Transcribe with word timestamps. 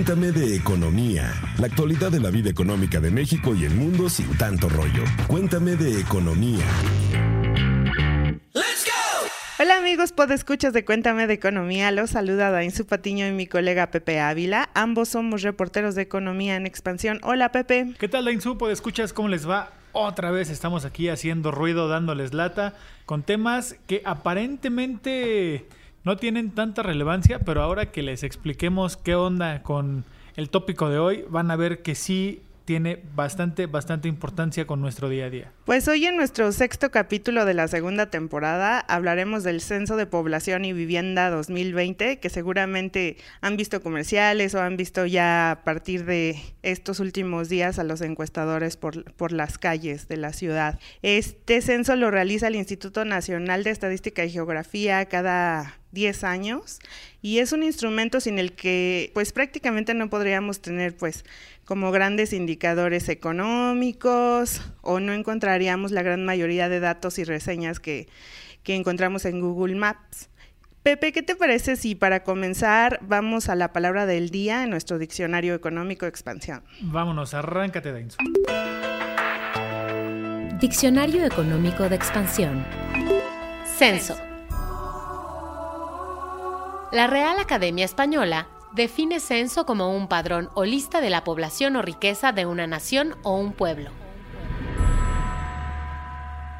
Cuéntame 0.00 0.32
de 0.32 0.56
economía, 0.56 1.30
la 1.58 1.66
actualidad 1.66 2.10
de 2.10 2.20
la 2.20 2.30
vida 2.30 2.48
económica 2.48 3.00
de 3.00 3.10
México 3.10 3.54
y 3.54 3.66
el 3.66 3.74
mundo 3.74 4.08
sin 4.08 4.34
tanto 4.38 4.66
rollo. 4.70 5.04
Cuéntame 5.26 5.76
de 5.76 6.00
economía. 6.00 6.64
Hola 9.58 9.76
amigos, 9.76 10.12
podescuchas 10.12 10.72
de 10.72 10.86
Cuéntame 10.86 11.26
de 11.26 11.34
Economía. 11.34 11.90
Los 11.90 12.12
saluda 12.12 12.50
Dainzu 12.50 12.86
Patiño 12.86 13.26
y 13.26 13.32
mi 13.32 13.46
colega 13.46 13.90
Pepe 13.90 14.20
Ávila. 14.20 14.70
Ambos 14.72 15.10
somos 15.10 15.42
reporteros 15.42 15.94
de 15.94 16.00
economía 16.00 16.56
en 16.56 16.64
expansión. 16.64 17.20
Hola 17.22 17.52
Pepe. 17.52 17.92
¿Qué 17.98 18.08
tal 18.08 18.24
Dainzu? 18.24 18.56
Podescuchas, 18.56 19.12
¿cómo 19.12 19.28
les 19.28 19.46
va? 19.46 19.70
Otra 19.92 20.30
vez 20.30 20.48
estamos 20.48 20.86
aquí 20.86 21.10
haciendo 21.10 21.50
ruido, 21.50 21.88
dándoles 21.88 22.32
lata, 22.32 22.72
con 23.04 23.22
temas 23.22 23.76
que 23.86 24.00
aparentemente 24.06 25.66
no 26.04 26.16
tienen 26.16 26.50
tanta 26.50 26.82
relevancia, 26.82 27.40
pero 27.40 27.62
ahora 27.62 27.90
que 27.90 28.02
les 28.02 28.22
expliquemos 28.22 28.96
qué 28.96 29.14
onda 29.14 29.62
con 29.62 30.04
el 30.36 30.50
tópico 30.50 30.88
de 30.88 30.98
hoy, 30.98 31.24
van 31.28 31.50
a 31.50 31.56
ver 31.56 31.82
que 31.82 31.94
sí 31.94 32.42
tiene 32.70 33.02
bastante, 33.16 33.66
bastante 33.66 34.06
importancia 34.06 34.64
con 34.64 34.80
nuestro 34.80 35.08
día 35.08 35.24
a 35.24 35.30
día. 35.30 35.52
Pues 35.64 35.88
hoy 35.88 36.06
en 36.06 36.14
nuestro 36.14 36.52
sexto 36.52 36.92
capítulo 36.92 37.44
de 37.44 37.52
la 37.52 37.66
segunda 37.66 38.10
temporada 38.10 38.78
hablaremos 38.78 39.42
del 39.42 39.60
Censo 39.60 39.96
de 39.96 40.06
Población 40.06 40.64
y 40.64 40.72
Vivienda 40.72 41.30
2020, 41.30 42.20
que 42.20 42.30
seguramente 42.30 43.16
han 43.40 43.56
visto 43.56 43.82
comerciales 43.82 44.54
o 44.54 44.62
han 44.62 44.76
visto 44.76 45.04
ya 45.04 45.50
a 45.50 45.64
partir 45.64 46.04
de 46.04 46.40
estos 46.62 47.00
últimos 47.00 47.48
días 47.48 47.80
a 47.80 47.82
los 47.82 48.02
encuestadores 48.02 48.76
por, 48.76 49.02
por 49.14 49.32
las 49.32 49.58
calles 49.58 50.06
de 50.06 50.18
la 50.18 50.32
ciudad. 50.32 50.78
Este 51.02 51.62
censo 51.62 51.96
lo 51.96 52.12
realiza 52.12 52.46
el 52.46 52.54
Instituto 52.54 53.04
Nacional 53.04 53.64
de 53.64 53.70
Estadística 53.70 54.24
y 54.24 54.30
Geografía 54.30 55.06
cada 55.06 55.80
10 55.92 56.24
años 56.24 56.78
y 57.20 57.38
es 57.38 57.52
un 57.52 57.62
instrumento 57.62 58.20
sin 58.20 58.38
el 58.38 58.52
que 58.52 59.10
pues 59.12 59.32
prácticamente 59.32 59.94
no 59.94 60.08
podríamos 60.08 60.60
tener 60.60 60.96
pues 60.96 61.24
como 61.70 61.92
grandes 61.92 62.32
indicadores 62.32 63.08
económicos 63.08 64.60
o 64.80 64.98
no 64.98 65.12
encontraríamos 65.12 65.92
la 65.92 66.02
gran 66.02 66.24
mayoría 66.24 66.68
de 66.68 66.80
datos 66.80 67.20
y 67.20 67.22
reseñas 67.22 67.78
que, 67.78 68.08
que 68.64 68.74
encontramos 68.74 69.24
en 69.24 69.40
Google 69.40 69.76
Maps. 69.76 70.30
Pepe, 70.82 71.12
¿qué 71.12 71.22
te 71.22 71.36
parece 71.36 71.76
si 71.76 71.94
para 71.94 72.24
comenzar 72.24 72.98
vamos 73.02 73.48
a 73.48 73.54
la 73.54 73.72
palabra 73.72 74.04
del 74.06 74.30
día 74.30 74.64
en 74.64 74.70
nuestro 74.70 74.98
diccionario 74.98 75.54
económico 75.54 76.06
expansión? 76.06 76.64
Vámonos, 76.80 77.34
arráncate, 77.34 77.92
Dainzo. 77.92 78.16
Diccionario 80.58 81.24
económico 81.24 81.88
de 81.88 81.94
expansión. 81.94 82.66
Censo. 83.78 84.16
La 86.90 87.06
Real 87.06 87.38
Academia 87.38 87.84
Española 87.84 88.48
define 88.72 89.20
censo 89.20 89.66
como 89.66 89.94
un 89.96 90.08
padrón 90.08 90.50
o 90.54 90.64
lista 90.64 91.00
de 91.00 91.10
la 91.10 91.24
población 91.24 91.76
o 91.76 91.82
riqueza 91.82 92.32
de 92.32 92.46
una 92.46 92.66
nación 92.66 93.16
o 93.22 93.36
un 93.36 93.52
pueblo. 93.52 93.90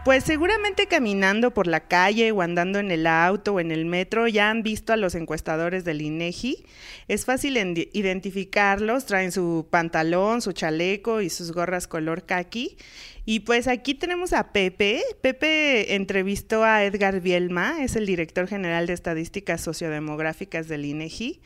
Pues 0.02 0.25
seguramente 0.25 0.86
caminando 0.86 1.52
por 1.52 1.67
la 1.67 1.80
calle 1.80 2.33
o 2.33 2.41
andando 2.41 2.78
en 2.78 2.91
el 2.91 3.06
auto 3.06 3.52
o 3.52 3.61
en 3.61 3.70
el 3.70 3.84
metro 3.84 4.27
ya 4.28 4.48
han 4.48 4.62
visto 4.62 4.94
a 4.94 4.97
los 4.97 5.14
encuestadores 5.14 5.84
del 5.84 6.00
INEGI. 6.00 6.64
Es 7.06 7.27
fácil 7.27 7.58
identificarlos, 7.92 9.05
traen 9.05 9.30
su 9.30 9.69
pantalón, 9.69 10.41
su 10.41 10.52
chaleco 10.52 11.20
y 11.20 11.28
sus 11.28 11.52
gorras 11.52 11.86
color 11.86 12.24
khaki. 12.24 12.78
Y 13.27 13.41
pues 13.41 13.69
aquí 13.69 13.95
tenemos 13.95 14.33
a 14.33 14.52
Pepe. 14.52 15.02
Pepe 15.20 15.95
entrevistó 15.95 16.64
a 16.64 16.83
Edgar 16.83 17.20
Bielma, 17.20 17.84
es 17.84 17.95
el 17.95 18.06
director 18.06 18.48
general 18.48 18.86
de 18.86 18.95
estadísticas 18.95 19.61
sociodemográficas 19.61 20.67
del 20.67 20.86
INEGI. 20.86 21.42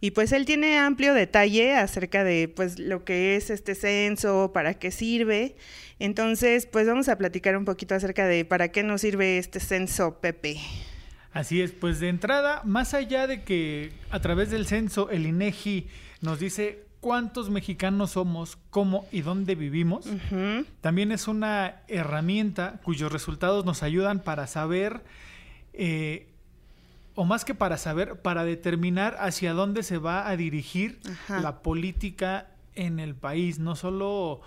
Y 0.00 0.10
pues 0.10 0.32
él 0.32 0.44
tiene 0.44 0.78
amplio 0.78 1.14
detalle 1.14 1.74
acerca 1.74 2.22
de 2.24 2.48
pues 2.48 2.78
lo 2.78 3.04
que 3.04 3.36
es 3.36 3.50
este 3.50 3.74
censo, 3.74 4.50
para 4.52 4.74
qué 4.74 4.90
sirve. 4.90 5.56
Entonces, 5.98 6.66
pues 6.66 6.86
vamos 6.86 7.08
a 7.08 7.16
platicar 7.16 7.56
un 7.56 7.64
poquito 7.64 7.94
acerca 7.94 8.26
de 8.26 8.44
para 8.44 8.68
qué 8.68 8.82
nos 8.82 9.00
sirve 9.00 9.38
este 9.38 9.60
censo, 9.60 10.18
Pepe. 10.20 10.58
Así 11.32 11.60
es, 11.60 11.72
pues 11.72 12.00
de 12.00 12.08
entrada, 12.08 12.62
más 12.64 12.94
allá 12.94 13.26
de 13.26 13.42
que 13.42 13.92
a 14.10 14.20
través 14.20 14.50
del 14.50 14.66
censo 14.66 15.10
el 15.10 15.26
INEGI 15.26 15.86
nos 16.22 16.40
dice 16.40 16.86
cuántos 17.00 17.50
mexicanos 17.50 18.12
somos, 18.12 18.58
cómo 18.70 19.06
y 19.12 19.20
dónde 19.20 19.54
vivimos, 19.54 20.08
también 20.80 21.12
es 21.12 21.28
una 21.28 21.82
herramienta 21.88 22.80
cuyos 22.82 23.12
resultados 23.12 23.64
nos 23.64 23.82
ayudan 23.82 24.20
para 24.20 24.46
saber, 24.46 25.02
eh, 25.72 26.26
o 27.16 27.24
más 27.24 27.44
que 27.44 27.54
para 27.54 27.78
saber, 27.78 28.20
para 28.20 28.44
determinar 28.44 29.16
hacia 29.18 29.54
dónde 29.54 29.82
se 29.82 29.98
va 29.98 30.28
a 30.28 30.36
dirigir 30.36 31.00
la 31.28 31.62
política 31.62 32.48
en 32.74 33.00
el 33.00 33.14
país, 33.14 33.58
no 33.58 33.74
solo 33.74 34.42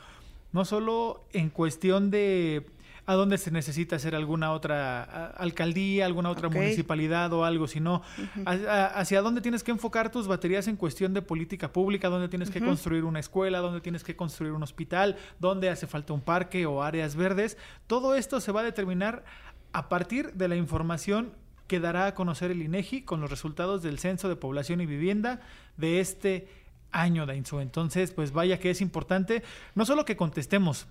no 0.52 0.66
solo 0.66 1.25
en 1.34 1.50
cuestión 1.50 2.09
de 2.09 2.66
a 3.06 3.16
dónde 3.16 3.40
se 3.40 3.50
necesita 3.50 3.96
hacer 3.96 4.13
alguna 4.13 4.52
otra 4.52 5.31
alcaldía, 5.31 6.06
alguna 6.06 6.30
otra 6.30 6.47
municipalidad 6.47 7.34
o 7.34 7.44
algo, 7.44 7.68
sino 7.68 8.03
hacia 8.46 9.24
dónde 9.24 9.41
tienes 9.41 9.63
que 9.63 9.72
enfocar 9.72 10.12
tus 10.12 10.28
baterías 10.28 10.68
en 10.68 10.75
cuestión 10.75 11.16
de 11.16 11.24
política 11.24 11.74
pública, 11.74 12.07
dónde 12.09 12.30
tienes 12.30 12.51
que 12.51 12.62
construir 12.62 13.06
una 13.06 13.19
escuela, 13.19 13.59
dónde 13.59 13.81
tienes 13.81 14.03
que 14.03 14.16
construir 14.16 14.53
un 14.53 14.62
hospital, 14.62 15.18
dónde 15.40 15.72
hace 15.72 15.88
falta 15.88 16.13
un 16.13 16.22
parque 16.22 16.68
o 16.68 16.84
áreas 16.84 17.16
verdes. 17.16 17.57
Todo 17.88 18.13
esto 18.13 18.40
se 18.41 18.51
va 18.51 18.62
a 18.62 18.63
determinar 18.63 19.24
a 19.74 19.90
partir 19.90 20.34
de 20.34 20.47
la 20.47 20.56
información 20.56 21.34
que 21.69 21.80
dará 21.80 22.07
a 22.07 22.13
conocer 22.16 22.52
el 22.52 22.62
INEGI 22.62 23.03
con 23.03 23.22
los 23.22 23.30
resultados 23.30 23.81
del 23.84 24.00
Censo 24.00 24.28
de 24.28 24.35
Población 24.35 24.81
y 24.81 24.88
Vivienda 24.88 25.40
de 25.78 26.02
este 26.02 26.50
año, 26.91 27.25
Dainzo. 27.25 27.62
Entonces, 27.62 28.12
pues 28.12 28.34
vaya 28.34 28.59
que 28.59 28.72
es 28.72 28.81
importante, 28.81 29.44
no 29.75 29.85
solo 29.85 30.03
que 30.03 30.18
contestemos, 30.18 30.88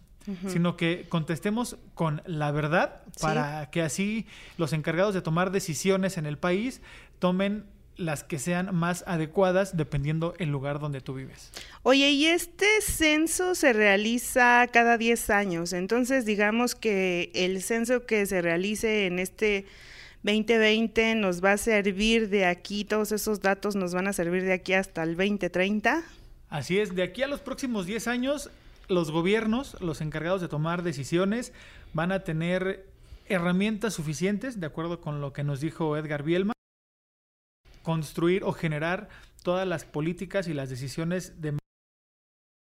sino 0.47 0.77
que 0.77 1.07
contestemos 1.09 1.79
con 1.95 2.23
la 2.27 2.51
verdad 2.51 3.03
para 3.21 3.71
que 3.71 3.81
así 3.81 4.27
los 4.59 4.75
encargados 4.75 5.15
de 5.15 5.23
tomar 5.23 5.51
decisiones 5.51 6.19
en 6.19 6.27
el 6.27 6.37
país 6.37 6.83
tomen 7.19 7.65
las 7.97 8.25
que 8.25 8.39
sean 8.39 8.75
más 8.75 9.05
adecuadas 9.07 9.77
dependiendo 9.77 10.35
el 10.39 10.51
lugar 10.51 10.81
donde 10.81 11.01
tú 11.01 11.15
vives. 11.15 11.51
Oye, 11.83 12.11
y 12.11 12.27
este 12.27 12.67
censo 12.83 13.55
se 13.55 13.73
realiza 13.73 14.67
cada 14.71 14.99
10 14.99 15.31
años, 15.31 15.73
entonces 15.73 16.27
digamos 16.27 16.75
que 16.75 17.33
el 17.35 17.63
censo 17.63 18.05
que 18.05 18.27
se 18.27 18.43
realice 18.43 19.07
en 19.07 19.19
este 19.19 19.67
2020 20.23 21.15
nos 21.15 21.43
va 21.45 21.53
a 21.53 21.57
servir 21.59 22.29
de 22.29 22.45
aquí, 22.45 22.85
todos 22.85 23.13
esos 23.13 23.41
datos 23.41 23.77
nos 23.77 23.95
van 23.95 24.09
a 24.09 24.13
servir 24.13 24.43
de 24.43 24.53
aquí 24.53 24.73
hasta 24.73 25.03
el 25.03 25.17
2030. 25.17 26.03
Así 26.49 26.79
es, 26.79 26.95
de 26.95 27.03
aquí 27.03 27.23
a 27.23 27.29
los 27.29 27.41
próximos 27.41 27.87
10 27.87 28.09
años, 28.09 28.51
los 28.89 29.11
gobiernos, 29.11 29.81
los 29.81 30.01
encargados 30.01 30.41
de 30.41 30.49
tomar 30.49 30.83
decisiones, 30.83 31.53
van 31.93 32.11
a 32.11 32.25
tener 32.25 32.87
herramientas 33.27 33.95
suficientes, 33.95 34.59
de 34.59 34.67
acuerdo 34.67 35.01
con 35.01 35.21
lo 35.21 35.33
que 35.33 35.45
nos 35.45 35.61
dijo 35.61 35.97
Edgar 35.97 36.23
Bielma, 36.23 36.53
construir 37.83 38.43
o 38.45 38.53
generar 38.53 39.09
todas 39.43 39.69
las 39.69 39.85
políticas 39.85 40.49
y 40.49 40.55
las 40.55 40.69
decisiones 40.69 41.41
de 41.41 41.57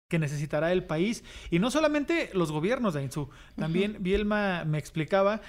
que 0.10 0.20
necesitará 0.20 0.72
el 0.72 0.84
país 0.84 1.24
y 1.50 1.60
no 1.60 1.72
solamente 1.72 2.30
los 2.34 2.52
gobiernos 2.52 2.94
de 2.94 3.04
Insu, 3.04 3.30
también 3.56 3.98
Bielma 4.02 4.64
me 4.66 4.78
explicaba 4.78 5.42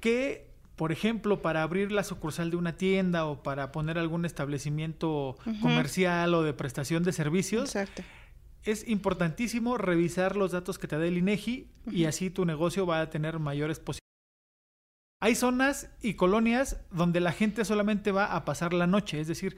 que 0.00 0.53
por 0.76 0.90
ejemplo, 0.90 1.40
para 1.40 1.62
abrir 1.62 1.92
la 1.92 2.02
sucursal 2.02 2.50
de 2.50 2.56
una 2.56 2.76
tienda 2.76 3.26
o 3.26 3.42
para 3.42 3.70
poner 3.70 3.98
algún 3.98 4.24
establecimiento 4.24 5.36
comercial 5.62 6.34
o 6.34 6.42
de 6.42 6.52
prestación 6.52 7.04
de 7.04 7.12
servicios, 7.12 7.74
es 8.64 8.88
importantísimo 8.88 9.78
revisar 9.78 10.36
los 10.36 10.52
datos 10.52 10.78
que 10.78 10.88
te 10.88 10.98
da 10.98 11.06
el 11.06 11.18
INEGI 11.18 11.68
y 11.90 12.06
así 12.06 12.30
tu 12.30 12.44
negocio 12.44 12.86
va 12.86 13.00
a 13.00 13.10
tener 13.10 13.38
mayores 13.38 13.78
posibilidades. 13.78 14.00
Hay 15.20 15.36
zonas 15.36 15.90
y 16.02 16.14
colonias 16.14 16.80
donde 16.90 17.20
la 17.20 17.32
gente 17.32 17.64
solamente 17.64 18.10
va 18.10 18.34
a 18.34 18.44
pasar 18.44 18.74
la 18.74 18.86
noche, 18.86 19.20
es 19.20 19.28
decir, 19.28 19.56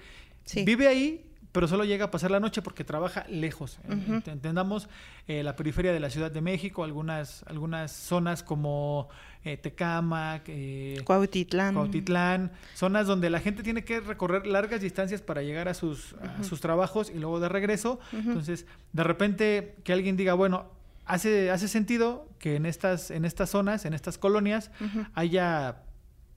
vive 0.64 0.86
ahí, 0.86 1.32
pero 1.56 1.68
solo 1.68 1.84
llega 1.86 2.04
a 2.04 2.10
pasar 2.10 2.30
la 2.30 2.38
noche 2.38 2.60
porque 2.60 2.84
trabaja 2.84 3.24
lejos. 3.30 3.78
Entendamos 4.26 4.90
eh, 5.26 5.42
la 5.42 5.56
periferia 5.56 5.90
de 5.90 6.00
la 6.00 6.10
Ciudad 6.10 6.30
de 6.30 6.42
México, 6.42 6.84
algunas, 6.84 7.44
algunas 7.44 7.92
zonas 7.92 8.42
como 8.42 9.08
eh, 9.42 9.56
Tecama, 9.56 10.42
eh, 10.48 11.00
Cuautitlán. 11.72 12.52
zonas 12.74 13.06
donde 13.06 13.30
la 13.30 13.40
gente 13.40 13.62
tiene 13.62 13.84
que 13.84 14.00
recorrer 14.00 14.46
largas 14.46 14.82
distancias 14.82 15.22
para 15.22 15.40
llegar 15.40 15.66
a 15.66 15.72
sus, 15.72 16.14
sus 16.42 16.60
trabajos 16.60 17.08
y 17.08 17.18
luego 17.18 17.40
de 17.40 17.48
regreso. 17.48 18.00
Entonces, 18.12 18.66
de 18.92 19.04
repente 19.04 19.76
que 19.82 19.94
alguien 19.94 20.18
diga, 20.18 20.34
bueno, 20.34 20.66
hace, 21.06 21.50
hace 21.50 21.68
sentido 21.68 22.28
que 22.38 22.56
en 22.56 22.66
estas, 22.66 23.10
en 23.10 23.24
estas 23.24 23.48
zonas, 23.48 23.86
en 23.86 23.94
estas 23.94 24.18
colonias, 24.18 24.70
haya 25.14 25.84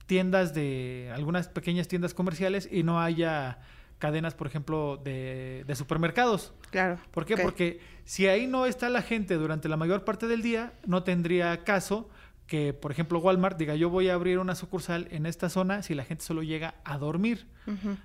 tiendas 0.06 0.54
de, 0.54 1.12
algunas 1.14 1.48
pequeñas 1.48 1.88
tiendas 1.88 2.14
comerciales 2.14 2.66
y 2.72 2.84
no 2.84 3.02
haya 3.02 3.58
cadenas, 4.00 4.34
por 4.34 4.48
ejemplo, 4.48 4.96
de, 4.96 5.64
supermercados. 5.76 6.52
Claro. 6.70 6.98
¿Por 7.12 7.24
qué? 7.24 7.36
Porque 7.36 7.80
si 8.04 8.26
ahí 8.26 8.48
no 8.48 8.66
está 8.66 8.88
la 8.88 9.02
gente 9.02 9.34
durante 9.34 9.68
la 9.68 9.76
mayor 9.76 10.04
parte 10.04 10.26
del 10.26 10.42
día, 10.42 10.72
no 10.84 11.04
tendría 11.04 11.62
caso 11.62 12.08
que, 12.48 12.72
por 12.72 12.90
ejemplo, 12.90 13.20
Walmart 13.20 13.56
diga, 13.56 13.76
yo 13.76 13.90
voy 13.90 14.08
a 14.08 14.14
abrir 14.14 14.40
una 14.40 14.56
sucursal 14.56 15.06
en 15.12 15.26
esta 15.26 15.48
zona 15.48 15.84
si 15.84 15.94
la 15.94 16.04
gente 16.04 16.24
solo 16.24 16.42
llega 16.42 16.74
a 16.82 16.98
dormir. 16.98 17.46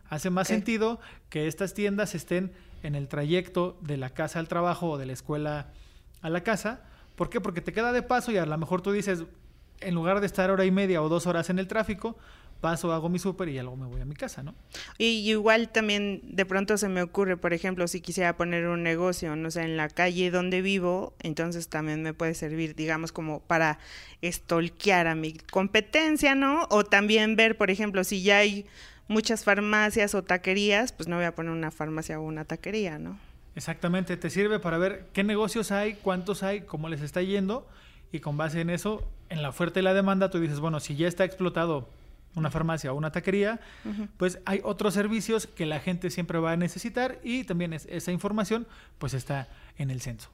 Hace 0.07 0.29
más 0.29 0.47
sentido 0.47 0.99
que 1.29 1.47
estas 1.47 1.73
tiendas 1.73 2.13
estén 2.13 2.51
en 2.83 2.93
el 2.93 3.07
trayecto 3.07 3.79
de 3.81 3.97
la 3.97 4.11
casa 4.11 4.37
al 4.37 4.47
trabajo 4.47 4.91
o 4.91 4.97
de 4.99 5.07
la 5.07 5.13
escuela 5.13 5.71
a 6.21 6.29
la 6.29 6.41
casa. 6.41 6.83
¿Por 7.15 7.31
qué? 7.31 7.41
Porque 7.41 7.61
te 7.61 7.73
queda 7.73 7.91
de 7.91 8.03
paso 8.03 8.31
y 8.31 8.37
a 8.37 8.45
lo 8.45 8.55
mejor 8.59 8.81
tú 8.81 8.91
dices, 8.91 9.23
en 9.79 9.95
lugar 9.95 10.19
de 10.19 10.27
estar 10.27 10.51
hora 10.51 10.65
y 10.65 10.71
media 10.71 11.01
o 11.01 11.09
dos 11.09 11.25
horas 11.25 11.49
en 11.49 11.57
el 11.57 11.67
tráfico, 11.67 12.15
paso, 12.61 12.91
hago 12.93 13.09
mi 13.09 13.19
súper 13.19 13.49
y 13.49 13.53
luego 13.53 13.75
me 13.75 13.85
voy 13.85 14.01
a 14.01 14.05
mi 14.05 14.15
casa, 14.15 14.43
¿no? 14.43 14.55
Y 14.97 15.29
igual 15.29 15.69
también 15.69 16.21
de 16.23 16.45
pronto 16.45 16.77
se 16.77 16.89
me 16.89 17.01
ocurre, 17.01 17.37
por 17.37 17.53
ejemplo, 17.53 17.87
si 17.87 18.01
quisiera 18.01 18.37
poner 18.37 18.67
un 18.67 18.83
negocio, 18.83 19.35
no 19.35 19.51
sé, 19.51 19.61
en 19.61 19.77
la 19.77 19.89
calle 19.89 20.31
donde 20.31 20.61
vivo, 20.61 21.13
entonces 21.21 21.67
también 21.67 22.01
me 22.01 22.13
puede 22.13 22.33
servir, 22.33 22.75
digamos, 22.75 23.11
como 23.11 23.39
para 23.41 23.79
estolquear 24.21 25.07
a 25.07 25.15
mi 25.15 25.33
competencia, 25.33 26.35
¿no? 26.35 26.67
O 26.69 26.83
también 26.83 27.35
ver, 27.35 27.57
por 27.57 27.69
ejemplo, 27.69 28.03
si 28.03 28.23
ya 28.23 28.37
hay 28.37 28.65
muchas 29.07 29.43
farmacias 29.43 30.15
o 30.15 30.23
taquerías, 30.23 30.91
pues 30.91 31.07
no 31.07 31.17
voy 31.17 31.25
a 31.25 31.35
poner 31.35 31.51
una 31.51 31.71
farmacia 31.71 32.19
o 32.19 32.23
una 32.23 32.45
taquería, 32.45 32.97
¿no? 32.97 33.19
Exactamente, 33.55 34.17
te 34.17 34.29
sirve 34.29 34.59
para 34.59 34.77
ver 34.77 35.05
qué 35.13 35.23
negocios 35.23 35.71
hay, 35.71 35.93
cuántos 35.93 36.43
hay, 36.43 36.61
cómo 36.61 36.89
les 36.89 37.01
está 37.01 37.21
yendo 37.21 37.67
y 38.11 38.19
con 38.19 38.37
base 38.37 38.61
en 38.61 38.69
eso, 38.69 39.07
en 39.29 39.41
la 39.41 39.49
oferta 39.49 39.79
y 39.79 39.83
la 39.83 39.93
demanda, 39.93 40.29
tú 40.29 40.39
dices, 40.39 40.59
bueno, 40.59 40.79
si 40.79 40.95
ya 40.95 41.07
está 41.07 41.23
explotado 41.23 41.87
una 42.35 42.51
farmacia 42.51 42.91
o 42.93 42.95
una 42.95 43.11
taquería, 43.11 43.59
pues 44.17 44.39
hay 44.45 44.61
otros 44.63 44.93
servicios 44.93 45.47
que 45.47 45.65
la 45.65 45.79
gente 45.79 46.09
siempre 46.09 46.39
va 46.39 46.51
a 46.51 46.57
necesitar 46.57 47.19
y 47.23 47.43
también 47.43 47.73
esa 47.73 48.11
información 48.11 48.67
pues 48.97 49.13
está 49.13 49.47
en 49.77 49.91
el 49.91 50.01
censo. 50.01 50.29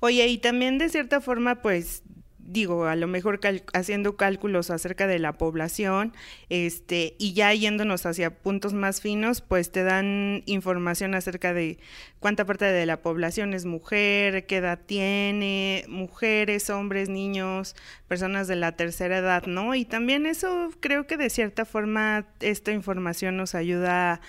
Oye, 0.00 0.26
y 0.26 0.38
también 0.38 0.78
de 0.78 0.88
cierta 0.88 1.20
forma 1.20 1.56
pues 1.56 2.02
digo, 2.48 2.86
a 2.86 2.96
lo 2.96 3.06
mejor 3.06 3.40
haciendo 3.74 4.16
cálculos 4.16 4.70
acerca 4.70 5.06
de 5.06 5.18
la 5.18 5.34
población, 5.34 6.14
este, 6.48 7.14
y 7.18 7.34
ya 7.34 7.52
yéndonos 7.52 8.06
hacia 8.06 8.30
puntos 8.30 8.72
más 8.72 9.02
finos, 9.02 9.42
pues 9.42 9.70
te 9.70 9.84
dan 9.84 10.42
información 10.46 11.14
acerca 11.14 11.52
de 11.52 11.78
cuánta 12.20 12.46
parte 12.46 12.64
de 12.64 12.86
la 12.86 13.02
población 13.02 13.52
es 13.52 13.66
mujer, 13.66 14.46
qué 14.46 14.56
edad 14.56 14.80
tiene, 14.84 15.84
mujeres, 15.88 16.70
hombres, 16.70 17.10
niños, 17.10 17.76
personas 18.08 18.48
de 18.48 18.56
la 18.56 18.72
tercera 18.72 19.18
edad, 19.18 19.44
¿no? 19.44 19.74
Y 19.74 19.84
también 19.84 20.24
eso 20.24 20.70
creo 20.80 21.06
que 21.06 21.18
de 21.18 21.28
cierta 21.28 21.66
forma 21.66 22.26
esta 22.40 22.72
información 22.72 23.36
nos 23.36 23.54
ayuda 23.54 24.14
a 24.14 24.20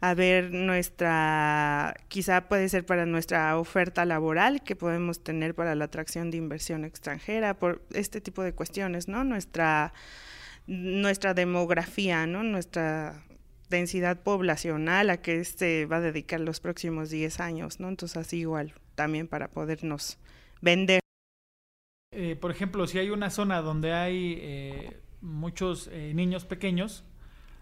a 0.00 0.14
ver 0.14 0.52
nuestra, 0.52 1.96
quizá 2.08 2.48
puede 2.48 2.68
ser 2.68 2.86
para 2.86 3.04
nuestra 3.04 3.58
oferta 3.58 4.04
laboral 4.04 4.62
que 4.62 4.76
podemos 4.76 5.22
tener 5.22 5.54
para 5.54 5.74
la 5.74 5.86
atracción 5.86 6.30
de 6.30 6.36
inversión 6.36 6.84
extranjera, 6.84 7.54
por 7.54 7.82
este 7.92 8.20
tipo 8.20 8.42
de 8.42 8.52
cuestiones, 8.52 9.08
¿no? 9.08 9.24
Nuestra, 9.24 9.92
nuestra 10.66 11.34
demografía, 11.34 12.26
¿no? 12.26 12.44
Nuestra 12.44 13.24
densidad 13.70 14.22
poblacional 14.22 15.10
a 15.10 15.18
que 15.18 15.40
este 15.40 15.86
va 15.86 15.96
a 15.96 16.00
dedicar 16.00 16.40
los 16.40 16.60
próximos 16.60 17.10
10 17.10 17.40
años, 17.40 17.80
¿no? 17.80 17.88
Entonces 17.88 18.16
así 18.16 18.38
igual 18.38 18.74
también 18.94 19.26
para 19.26 19.48
podernos 19.48 20.18
vender. 20.60 21.00
Eh, 22.12 22.36
por 22.36 22.50
ejemplo, 22.50 22.86
si 22.86 22.98
hay 22.98 23.10
una 23.10 23.30
zona 23.30 23.62
donde 23.62 23.92
hay 23.92 24.38
eh, 24.40 25.00
muchos 25.20 25.88
eh, 25.92 26.12
niños 26.14 26.44
pequeños, 26.44 27.04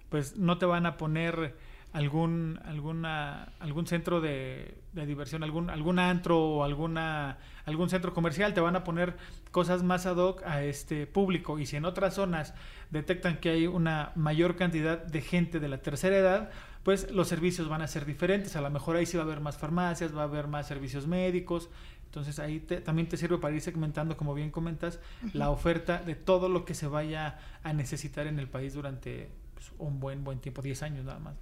pues 0.09 0.37
no 0.37 0.59
te 0.59 0.67
van 0.67 0.87
a 0.87 0.97
poner 0.97 1.57
algún 1.97 2.61
alguna 2.67 3.55
algún 3.59 3.87
centro 3.87 4.21
de, 4.21 4.83
diversión, 4.93 5.43
algún 5.43 5.71
algún 5.71 5.99
antro 5.99 6.39
o 6.39 6.63
alguna 6.63 7.39
algún 7.65 7.89
centro 7.89 8.13
comercial 8.13 8.53
te 8.53 8.61
van 8.61 8.77
a 8.77 8.85
poner 8.85 9.17
cosas 9.51 9.83
más 9.83 10.05
ad 10.05 10.19
hoc 10.19 10.43
a 10.45 10.63
este 10.63 11.07
público. 11.07 11.59
Y 11.59 11.65
si 11.65 11.77
en 11.77 11.87
otras 11.87 12.13
zonas 12.15 12.53
detectan 12.91 13.39
que 13.39 13.49
hay 13.49 13.67
una 13.67 14.13
mayor 14.15 14.57
cantidad 14.57 15.03
de 15.03 15.23
gente 15.23 15.59
de 15.59 15.69
la 15.69 15.79
tercera 15.79 16.19
edad, 16.19 16.51
pues 16.83 17.11
los 17.13 17.29
servicios 17.29 17.67
van 17.67 17.81
a 17.81 17.87
ser 17.87 18.05
diferentes, 18.05 18.57
a 18.57 18.61
lo 18.61 18.69
mejor 18.69 18.97
ahí 18.97 19.07
sí 19.07 19.17
va 19.17 19.23
a 19.23 19.27
haber 19.27 19.41
más 19.41 19.57
farmacias, 19.57 20.15
va 20.15 20.21
a 20.21 20.25
haber 20.25 20.49
más 20.49 20.69
servicios 20.69 21.07
médicos, 21.07 21.71
entonces 22.05 22.39
ahí 22.39 22.61
también 22.61 23.09
te 23.09 23.17
sirve 23.17 23.39
para 23.39 23.55
ir 23.55 23.63
segmentando, 23.63 24.19
como 24.19 24.35
bien 24.35 24.51
comentas, 24.51 25.01
la 25.33 25.49
oferta 25.49 26.03
de 26.03 26.15
todo 26.15 26.51
lo 26.51 26.67
que 26.67 26.75
se 26.75 26.87
vaya 26.89 27.39
a 27.63 27.73
necesitar 27.73 28.27
en 28.27 28.39
el 28.39 28.49
país 28.49 28.75
durante 28.75 29.31
pues, 29.55 29.73
un 29.79 29.99
buen 29.99 30.25
buen 30.25 30.41
tiempo, 30.41 30.61
10 30.61 30.83
años 30.83 31.05
nada 31.07 31.19
más. 31.19 31.35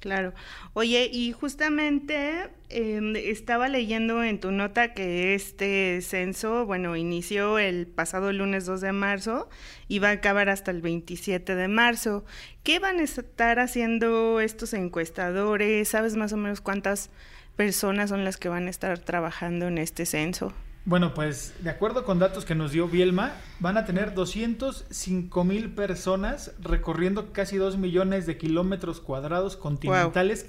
Claro. 0.00 0.32
Oye, 0.74 1.10
y 1.12 1.32
justamente 1.32 2.50
em, 2.68 3.16
estaba 3.16 3.68
leyendo 3.68 4.22
en 4.22 4.38
tu 4.38 4.52
nota 4.52 4.94
que 4.94 5.34
este 5.34 6.00
censo, 6.02 6.66
bueno, 6.66 6.94
inició 6.94 7.58
el 7.58 7.88
pasado 7.88 8.32
lunes 8.32 8.64
2 8.64 8.80
de 8.80 8.92
marzo 8.92 9.48
y 9.88 9.98
va 9.98 10.10
a 10.10 10.12
acabar 10.12 10.50
hasta 10.50 10.70
el 10.70 10.82
27 10.82 11.56
de 11.56 11.66
marzo. 11.66 12.24
¿Qué 12.62 12.78
van 12.78 13.00
a 13.00 13.02
estar 13.02 13.58
haciendo 13.58 14.40
estos 14.40 14.72
encuestadores? 14.72 15.88
¿Sabes 15.88 16.14
más 16.14 16.32
o 16.32 16.36
menos 16.36 16.60
cuántas 16.60 17.10
personas 17.56 18.10
son 18.10 18.24
las 18.24 18.36
que 18.36 18.48
van 18.48 18.68
a 18.68 18.70
estar 18.70 19.00
trabajando 19.00 19.66
en 19.66 19.78
este 19.78 20.06
censo? 20.06 20.52
Bueno, 20.88 21.12
pues 21.12 21.52
de 21.62 21.68
acuerdo 21.68 22.02
con 22.02 22.18
datos 22.18 22.46
que 22.46 22.54
nos 22.54 22.72
dio 22.72 22.88
Bielma, 22.88 23.34
van 23.60 23.76
a 23.76 23.84
tener 23.84 24.14
205 24.14 25.44
mil 25.44 25.74
personas 25.74 26.54
recorriendo 26.60 27.30
casi 27.34 27.58
2 27.58 27.76
millones 27.76 28.24
de 28.24 28.38
kilómetros 28.38 28.98
cuadrados 28.98 29.58
continentales. 29.58 30.48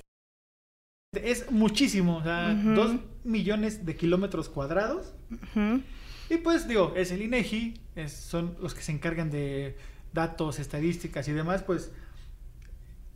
Es 1.12 1.51
muchísimo, 1.51 2.19
o 2.19 2.24
sea, 2.24 2.53
2 2.53 2.91
millones 3.25 3.86
de 3.86 3.97
kilómetros 3.97 4.47
cuadrados. 4.47 5.13
Y 6.30 6.38
pues 6.38 6.69
digo, 6.69 6.94
es 6.95 7.12
el 7.12 7.21
INEGI, 7.21 7.81
es, 7.97 8.13
son 8.13 8.56
los 8.62 8.74
que 8.74 8.81
se 8.81 8.94
encargan 8.94 9.30
de 9.30 9.75
datos, 10.13 10.59
estadísticas 10.59 11.27
y 11.27 11.33
demás, 11.33 11.63
pues 11.63 11.92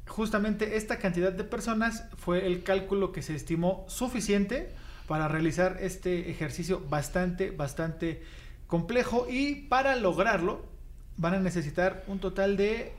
justamente 0.08 0.76
esta 0.76 1.00
cantidad 1.00 1.32
de 1.32 1.46
personas 1.46 2.04
fue 2.18 2.46
el 2.48 2.64
cálculo 2.64 3.14
que 3.14 3.22
se 3.22 3.34
estimó 3.34 3.86
suficiente 3.88 4.74
para 5.08 5.28
realizar 5.28 5.78
este 5.82 6.30
ejercicio 6.30 6.82
bastante, 6.90 7.52
bastante 7.52 8.24
complejo 8.68 9.28
y 9.30 9.56
para 9.68 9.96
lograrlo 9.96 10.66
van 11.18 11.36
a 11.36 11.40
necesitar 11.40 12.04
un 12.08 12.20
total 12.20 12.58
de 12.58 12.94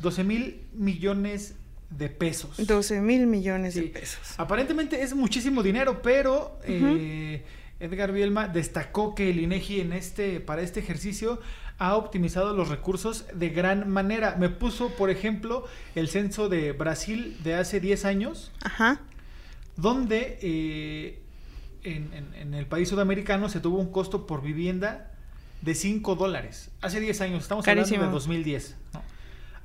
12 0.00 0.24
mil 0.24 0.60
millones 0.74 1.54
de 1.90 2.08
pesos. 2.08 2.66
12 2.66 3.00
mil 3.00 3.26
millones 3.26 3.74
de 3.74 3.82
pesos. 3.82 4.34
Aparentemente 4.36 5.02
es 5.02 5.14
muchísimo 5.14 5.62
dinero, 5.62 6.02
pero 6.02 6.58
eh, 6.64 7.44
Edgar 7.80 8.12
Bielma 8.12 8.48
destacó 8.48 9.14
que 9.14 9.30
el 9.30 9.40
INEGI 9.40 9.80
en 9.80 9.92
este, 9.92 10.40
para 10.40 10.62
este 10.62 10.80
ejercicio 10.80 11.40
ha 11.78 11.96
optimizado 11.96 12.54
los 12.54 12.68
recursos 12.68 13.26
de 13.34 13.50
gran 13.50 13.88
manera. 13.88 14.36
Me 14.38 14.48
puso, 14.48 14.90
por 14.90 15.10
ejemplo, 15.10 15.64
el 15.94 16.08
censo 16.08 16.48
de 16.48 16.72
Brasil 16.72 17.36
de 17.42 17.54
hace 17.54 17.80
10 17.80 18.04
años, 18.04 18.52
Ajá. 18.62 19.00
donde 19.76 20.38
eh, 20.40 21.20
en, 21.84 22.54
el 22.54 22.66
país 22.66 22.88
sudamericano 22.88 23.48
se 23.48 23.60
tuvo 23.60 23.78
un 23.78 23.92
costo 23.92 24.26
por 24.26 24.42
vivienda 24.42 25.10
de 25.62 25.74
5 25.74 26.14
dólares. 26.16 26.70
Hace 26.80 27.00
10 27.00 27.20
años, 27.20 27.42
estamos 27.42 27.66
hablando 27.66 27.90
de 27.90 28.06
2010. 28.06 28.76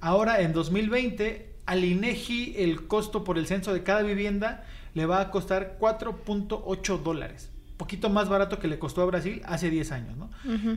Ahora, 0.01 0.41
en 0.41 0.53
2020, 0.53 1.49
al 1.65 1.83
INEGI 1.83 2.55
el 2.57 2.87
costo 2.87 3.23
por 3.23 3.37
el 3.37 3.47
censo 3.47 3.73
de 3.73 3.83
cada 3.83 4.01
vivienda 4.01 4.63
le 4.93 5.05
va 5.05 5.21
a 5.21 5.31
costar 5.31 5.77
4.8 5.79 7.01
dólares. 7.01 7.49
Poquito 7.77 8.09
más 8.09 8.27
barato 8.27 8.59
que 8.59 8.67
le 8.67 8.77
costó 8.77 9.01
a 9.01 9.05
Brasil 9.05 9.41
hace 9.45 9.69
10 9.69 9.91
años, 9.93 10.17
¿no? 10.17 10.29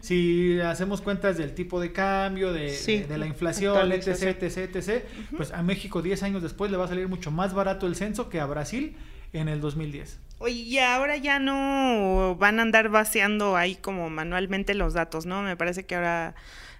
Si 0.02 0.60
hacemos 0.60 1.00
cuentas 1.00 1.36
del 1.36 1.52
tipo 1.54 1.80
de 1.80 1.92
cambio, 1.92 2.52
de, 2.52 3.06
la 3.16 3.26
inflación, 3.26 3.90
etc, 3.90 4.42
etc, 4.42 4.76
etc, 4.76 5.04
pues 5.36 5.50
a 5.50 5.62
México 5.62 6.00
10 6.00 6.22
años 6.22 6.42
después 6.42 6.70
le 6.70 6.76
va 6.76 6.84
a 6.84 6.88
salir 6.88 7.08
mucho 7.08 7.32
más 7.32 7.54
barato 7.54 7.86
el 7.88 7.96
censo 7.96 8.28
que 8.28 8.38
a 8.38 8.46
Brasil 8.46 8.96
en 9.32 9.48
el 9.48 9.60
2010. 9.60 10.20
Oye, 10.42 10.54
y 10.54 10.78
ahora 10.80 11.16
ya 11.18 11.38
no 11.38 12.34
van 12.36 12.58
a 12.58 12.62
andar 12.62 12.88
vaciando 12.88 13.56
ahí 13.56 13.76
como 13.76 14.10
manualmente 14.10 14.74
los 14.74 14.92
datos, 14.92 15.24
¿no? 15.24 15.40
Me 15.40 15.56
parece 15.56 15.86
que 15.86 15.94
ahora 15.94 16.34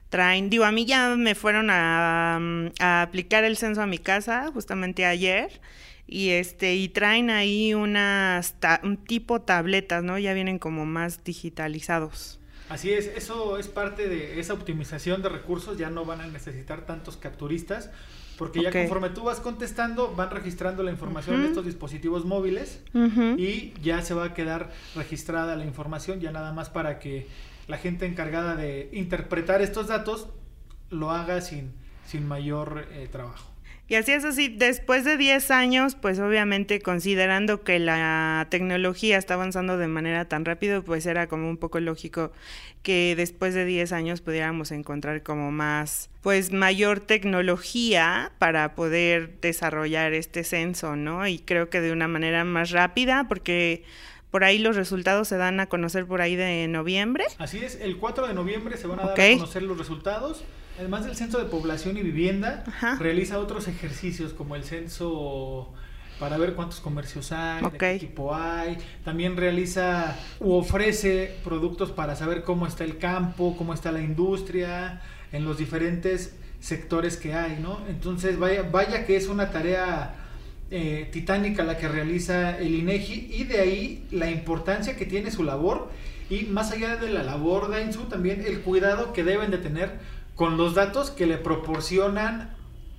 traen, 0.08 0.50
digo, 0.50 0.64
a 0.64 0.72
mí 0.72 0.84
ya 0.84 1.14
me 1.14 1.36
fueron 1.36 1.70
a, 1.70 2.40
aplicar 2.80 3.44
el 3.44 3.56
censo 3.56 3.80
a 3.80 3.86
mi 3.86 3.98
casa 3.98 4.50
justamente 4.52 5.06
ayer 5.06 5.60
y 6.08 6.30
este 6.30 6.74
y 6.74 6.88
traen 6.88 7.30
ahí 7.30 7.72
unas 7.72 8.56
un 8.82 8.96
tipo 8.96 9.42
tabletas, 9.42 10.02
¿no? 10.02 10.18
Ya 10.18 10.34
vienen 10.34 10.58
como 10.58 10.84
más 10.84 11.22
digitalizados. 11.22 12.40
Así 12.68 12.90
es, 12.92 13.06
eso 13.06 13.58
es 13.58 13.68
parte 13.68 14.08
de 14.08 14.40
esa 14.40 14.54
optimización 14.54 15.22
de 15.22 15.28
recursos, 15.28 15.78
ya 15.78 15.88
no 15.88 16.04
van 16.04 16.20
a 16.20 16.26
necesitar 16.26 16.84
tantos 16.84 17.16
capturistas, 17.16 17.90
porque 18.38 18.62
ya 18.62 18.70
conforme 18.70 19.10
tú 19.10 19.24
vas 19.24 19.40
contestando, 19.40 20.14
van 20.14 20.30
registrando 20.30 20.82
la 20.82 20.90
información 20.90 21.42
de 21.42 21.48
estos 21.48 21.64
dispositivos 21.64 22.24
móviles 22.24 22.80
y 23.36 23.72
ya 23.82 24.02
se 24.02 24.14
va 24.14 24.24
a 24.24 24.34
quedar 24.34 24.70
registrada 24.94 25.56
la 25.56 25.64
información, 25.64 26.20
ya 26.20 26.32
nada 26.32 26.52
más 26.52 26.70
para 26.70 26.98
que 26.98 27.26
la 27.68 27.78
gente 27.78 28.06
encargada 28.06 28.56
de 28.56 28.88
interpretar 28.92 29.62
estos 29.62 29.88
datos 29.88 30.28
lo 30.90 31.10
haga 31.10 31.40
sin, 31.40 31.72
sin 32.06 32.26
mayor 32.26 32.86
eh, 32.92 33.08
trabajo. 33.10 33.51
Y 33.92 33.94
así 33.94 34.12
es 34.12 34.24
así, 34.24 34.48
después 34.48 35.04
de 35.04 35.18
10 35.18 35.50
años, 35.50 35.96
pues 36.00 36.18
obviamente 36.18 36.80
considerando 36.80 37.62
que 37.62 37.78
la 37.78 38.46
tecnología 38.48 39.18
está 39.18 39.34
avanzando 39.34 39.76
de 39.76 39.86
manera 39.86 40.24
tan 40.24 40.46
rápido, 40.46 40.82
pues 40.82 41.04
era 41.04 41.26
como 41.26 41.50
un 41.50 41.58
poco 41.58 41.78
lógico 41.78 42.32
que 42.82 43.12
después 43.16 43.52
de 43.52 43.66
10 43.66 43.92
años 43.92 44.22
pudiéramos 44.22 44.72
encontrar 44.72 45.22
como 45.22 45.52
más, 45.52 46.08
pues 46.22 46.52
mayor 46.52 47.00
tecnología 47.00 48.32
para 48.38 48.74
poder 48.74 49.38
desarrollar 49.42 50.14
este 50.14 50.42
censo, 50.42 50.96
¿no? 50.96 51.26
Y 51.26 51.40
creo 51.40 51.68
que 51.68 51.82
de 51.82 51.92
una 51.92 52.08
manera 52.08 52.44
más 52.44 52.70
rápida, 52.70 53.26
porque 53.28 53.84
por 54.30 54.42
ahí 54.42 54.56
los 54.56 54.74
resultados 54.74 55.28
se 55.28 55.36
dan 55.36 55.60
a 55.60 55.66
conocer 55.66 56.06
por 56.06 56.22
ahí 56.22 56.34
de 56.34 56.66
noviembre. 56.66 57.26
Así 57.36 57.62
es, 57.62 57.78
el 57.78 57.98
4 57.98 58.26
de 58.26 58.32
noviembre 58.32 58.78
se 58.78 58.86
van 58.86 59.00
a 59.00 59.08
dar 59.08 59.20
a 59.20 59.32
conocer 59.34 59.64
los 59.64 59.76
resultados. 59.76 60.44
Además 60.78 61.04
del 61.04 61.16
censo 61.16 61.38
de 61.38 61.44
población 61.44 61.96
y 61.96 62.02
vivienda, 62.02 62.64
realiza 62.98 63.38
otros 63.38 63.68
ejercicios 63.68 64.32
como 64.32 64.56
el 64.56 64.64
censo 64.64 65.72
para 66.18 66.38
ver 66.38 66.54
cuántos 66.54 66.80
comercios 66.80 67.32
hay, 67.32 67.62
qué 67.78 67.98
tipo 67.98 68.34
hay. 68.34 68.78
También 69.04 69.36
realiza 69.36 70.16
u 70.40 70.52
ofrece 70.52 71.36
productos 71.44 71.90
para 71.90 72.16
saber 72.16 72.42
cómo 72.42 72.66
está 72.66 72.84
el 72.84 72.98
campo, 72.98 73.54
cómo 73.56 73.74
está 73.74 73.92
la 73.92 74.00
industria, 74.00 75.02
en 75.32 75.44
los 75.44 75.58
diferentes 75.58 76.34
sectores 76.60 77.16
que 77.16 77.34
hay, 77.34 77.58
¿no? 77.60 77.80
Entonces, 77.88 78.38
vaya, 78.38 78.62
vaya 78.62 79.04
que 79.04 79.16
es 79.16 79.26
una 79.28 79.50
tarea 79.50 80.14
eh, 80.70 81.08
titánica 81.12 81.64
la 81.64 81.76
que 81.76 81.88
realiza 81.88 82.58
el 82.58 82.74
INEGI 82.74 83.30
y 83.32 83.44
de 83.44 83.60
ahí 83.60 84.06
la 84.10 84.30
importancia 84.30 84.96
que 84.96 85.06
tiene 85.06 85.30
su 85.30 85.42
labor 85.42 85.90
y 86.30 86.44
más 86.44 86.70
allá 86.70 86.96
de 86.96 87.10
la 87.10 87.22
labor 87.22 87.68
de 87.68 87.82
INSU 87.82 88.04
también 88.04 88.42
el 88.46 88.60
cuidado 88.60 89.12
que 89.12 89.24
deben 89.24 89.50
de 89.50 89.58
tener 89.58 89.98
con 90.34 90.56
los 90.56 90.74
datos 90.74 91.10
que 91.10 91.26
le 91.26 91.36
proporcionan 91.36 92.50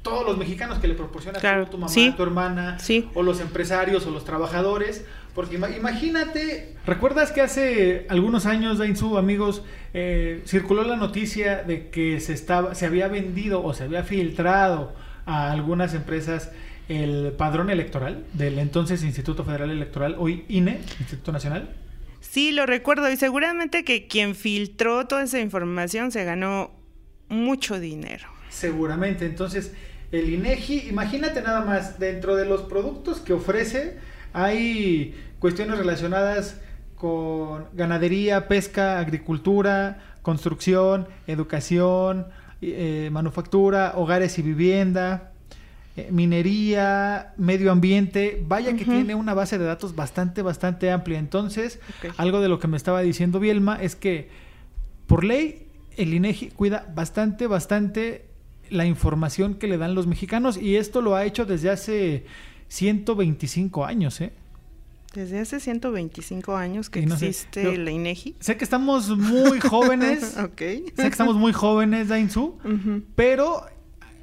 todos 0.03 0.25
los 0.25 0.37
mexicanos 0.37 0.79
que 0.79 0.87
le 0.87 0.95
proporcionan 0.95 1.41
tu 1.69 1.77
mamá, 1.77 1.93
tu 2.15 2.23
hermana, 2.23 2.77
o 3.13 3.23
los 3.23 3.39
empresarios 3.39 4.05
o 4.05 4.11
los 4.11 4.25
trabajadores. 4.25 5.05
Porque 5.33 5.55
imagínate, 5.55 6.75
¿recuerdas 6.85 7.31
que 7.31 7.41
hace 7.41 8.05
algunos 8.09 8.45
años, 8.45 8.77
Dainzu, 8.77 9.17
amigos, 9.17 9.63
eh, 9.95 10.43
circuló 10.45 10.83
la 10.83 10.95
noticia 10.95 11.63
de 11.63 11.89
que 11.89 12.19
se, 12.19 12.33
estaba, 12.33 12.75
se 12.75 12.85
había 12.85 13.07
vendido 13.07 13.63
o 13.63 13.73
se 13.73 13.85
había 13.85 14.03
filtrado 14.03 14.93
a 15.25 15.51
algunas 15.51 15.95
empresas 15.95 16.51
el 16.87 17.31
padrón 17.31 17.69
electoral 17.69 18.25
del 18.33 18.59
entonces 18.59 19.03
Instituto 19.03 19.43
Federal 19.43 19.71
Electoral, 19.71 20.15
hoy 20.19 20.45
INE, 20.49 20.81
Instituto 20.99 21.31
Nacional? 21.31 21.69
Sí, 22.19 22.51
lo 22.51 22.65
recuerdo 22.65 23.09
y 23.09 23.17
seguramente 23.17 23.83
que 23.83 24.07
quien 24.07 24.35
filtró 24.35 25.07
toda 25.07 25.23
esa 25.23 25.39
información 25.39 26.11
se 26.11 26.25
ganó 26.25 26.82
mucho 27.33 27.79
dinero. 27.79 28.27
Seguramente, 28.49 29.25
entonces 29.25 29.73
el 30.11 30.29
INEGI, 30.29 30.89
imagínate 30.89 31.41
nada 31.41 31.61
más, 31.61 31.99
dentro 31.99 32.35
de 32.35 32.45
los 32.45 32.61
productos 32.61 33.19
que 33.19 33.33
ofrece 33.33 33.97
hay 34.31 35.15
cuestiones 35.39 35.77
relacionadas 35.77 36.59
con 36.95 37.65
ganadería, 37.73 38.47
pesca, 38.47 38.99
agricultura, 38.99 39.99
construcción, 40.21 41.07
educación, 41.27 42.27
eh, 42.61 43.09
manufactura, 43.11 43.93
hogares 43.95 44.39
y 44.39 44.41
vivienda, 44.41 45.31
eh, 45.95 46.07
minería, 46.11 47.33
medio 47.37 47.71
ambiente, 47.71 48.41
vaya 48.47 48.75
que 48.75 48.85
tiene 48.85 49.15
una 49.15 49.33
base 49.33 49.57
de 49.57 49.65
datos 49.65 49.95
bastante, 49.95 50.41
bastante 50.41 50.89
amplia. 50.89 51.19
Entonces, 51.19 51.79
algo 52.17 52.41
de 52.41 52.49
lo 52.49 52.59
que 52.59 52.67
me 52.67 52.77
estaba 52.77 53.01
diciendo 53.01 53.39
Bielma 53.39 53.77
es 53.81 53.95
que 53.95 54.29
por 55.07 55.23
ley 55.23 55.62
el 55.97 56.13
INEGI 56.13 56.49
cuida 56.49 56.91
bastante, 56.93 57.47
bastante 57.47 58.25
la 58.69 58.85
información 58.85 59.55
que 59.55 59.67
le 59.67 59.77
dan 59.77 59.95
los 59.95 60.07
mexicanos 60.07 60.57
y 60.57 60.77
esto 60.77 61.01
lo 61.01 61.15
ha 61.15 61.25
hecho 61.25 61.45
desde 61.45 61.69
hace 61.69 62.25
125 62.69 63.85
años, 63.85 64.19
¿eh? 64.21 64.33
Desde 65.13 65.39
hace 65.39 65.59
125 65.59 66.55
años 66.55 66.89
que 66.89 67.01
existe 67.01 67.77
la 67.77 67.91
INEGI. 67.91 68.35
Sé 68.39 68.57
que 68.57 68.63
estamos 68.63 69.09
muy 69.09 69.59
jóvenes. 69.59 70.37
ok. 70.43 70.57
Sé 70.57 70.93
que 70.95 71.07
estamos 71.07 71.35
muy 71.35 71.53
jóvenes, 71.53 72.07
Dainzu, 72.07 72.57
pero 73.15 73.63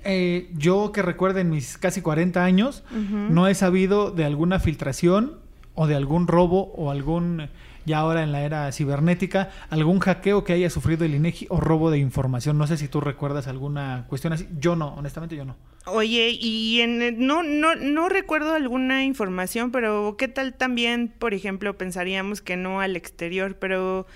eh, 0.02 0.50
yo 0.56 0.90
que 0.92 1.02
recuerdo 1.02 1.38
en 1.38 1.50
mis 1.50 1.78
casi 1.78 2.00
40 2.00 2.44
años, 2.44 2.82
no 2.90 3.46
he 3.46 3.54
sabido 3.54 4.10
de 4.10 4.24
alguna 4.24 4.58
filtración 4.58 5.38
o 5.74 5.86
de 5.86 5.94
algún 5.94 6.26
robo 6.26 6.72
o 6.74 6.90
algún, 6.90 7.48
ya 7.84 7.98
ahora 7.98 8.22
en 8.22 8.32
la 8.32 8.42
era 8.42 8.70
cibernética, 8.72 9.50
algún 9.70 10.00
hackeo 10.00 10.44
que 10.44 10.52
haya 10.52 10.70
sufrido 10.70 11.04
el 11.04 11.14
INEGI 11.14 11.46
o 11.50 11.60
robo 11.60 11.90
de 11.90 11.98
información. 11.98 12.58
No 12.58 12.66
sé 12.66 12.76
si 12.76 12.88
tú 12.88 13.00
recuerdas 13.00 13.46
alguna 13.46 14.06
cuestión 14.08 14.32
así. 14.32 14.48
Yo 14.58 14.76
no, 14.76 14.94
honestamente 14.94 15.36
yo 15.36 15.44
no. 15.44 15.56
Oye, 15.86 16.36
y 16.38 16.80
en, 16.80 17.26
no, 17.26 17.42
no, 17.42 17.74
no 17.74 18.08
recuerdo 18.08 18.54
alguna 18.54 19.04
información, 19.04 19.70
pero 19.70 20.16
¿qué 20.18 20.28
tal 20.28 20.54
también, 20.54 21.08
por 21.08 21.32
ejemplo, 21.32 21.78
pensaríamos 21.78 22.42
que 22.42 22.56
no 22.56 22.80
al 22.80 22.96
exterior, 22.96 23.56
pero 23.58 24.06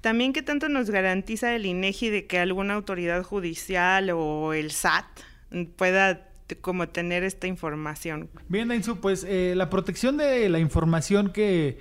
también 0.00 0.32
qué 0.32 0.42
tanto 0.42 0.68
nos 0.68 0.88
garantiza 0.88 1.54
el 1.54 1.66
INEGI 1.66 2.08
de 2.08 2.26
que 2.26 2.38
alguna 2.38 2.74
autoridad 2.74 3.22
judicial 3.22 4.10
o 4.10 4.54
el 4.54 4.70
SAT 4.70 5.04
pueda 5.76 6.29
como 6.56 6.88
tener 6.88 7.22
esta 7.22 7.46
información. 7.46 8.28
Bien, 8.48 8.68
Dainzu, 8.68 8.96
pues 8.96 9.24
eh, 9.28 9.54
la 9.56 9.70
protección 9.70 10.16
de 10.16 10.48
la 10.48 10.58
información 10.58 11.30
que 11.32 11.78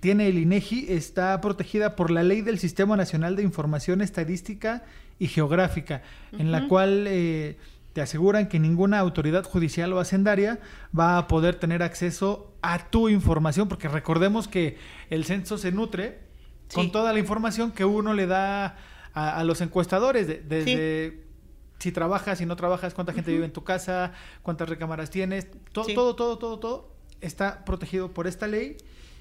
tiene 0.00 0.28
el 0.28 0.38
INEGI 0.38 0.86
está 0.92 1.40
protegida 1.40 1.96
por 1.96 2.10
la 2.10 2.22
ley 2.22 2.42
del 2.42 2.58
Sistema 2.58 2.96
Nacional 2.96 3.36
de 3.36 3.42
Información 3.42 4.02
Estadística 4.02 4.84
y 5.18 5.28
Geográfica, 5.28 6.02
en 6.32 6.52
la 6.52 6.68
cual 6.68 7.06
eh, 7.08 7.56
te 7.92 8.02
aseguran 8.02 8.48
que 8.48 8.58
ninguna 8.58 8.98
autoridad 8.98 9.44
judicial 9.44 9.92
o 9.94 10.00
hacendaria 10.00 10.60
va 10.96 11.16
a 11.16 11.26
poder 11.26 11.56
tener 11.56 11.82
acceso 11.82 12.52
a 12.60 12.90
tu 12.90 13.08
información, 13.08 13.68
porque 13.68 13.88
recordemos 13.88 14.48
que 14.48 14.76
el 15.08 15.24
censo 15.24 15.56
se 15.56 15.72
nutre 15.72 16.18
con 16.74 16.92
toda 16.92 17.12
la 17.12 17.18
información 17.18 17.72
que 17.72 17.84
uno 17.84 18.12
le 18.12 18.26
da 18.26 18.76
a, 19.14 19.42
los 19.44 19.62
encuestadores, 19.62 20.26
desde 20.26 21.25
si 21.78 21.92
trabajas, 21.92 22.38
si 22.38 22.46
no 22.46 22.56
trabajas, 22.56 22.94
cuánta 22.94 23.12
gente 23.12 23.32
vive 23.32 23.44
en 23.44 23.52
tu 23.52 23.64
casa, 23.64 24.12
cuántas 24.42 24.68
recámaras 24.68 25.10
tienes, 25.10 25.48
todo, 25.72 25.86
todo, 25.86 26.16
todo, 26.16 26.38
todo, 26.38 26.58
todo 26.58 26.96
está 27.20 27.64
protegido 27.64 28.12
por 28.12 28.26
esta 28.26 28.46
ley. 28.46 28.76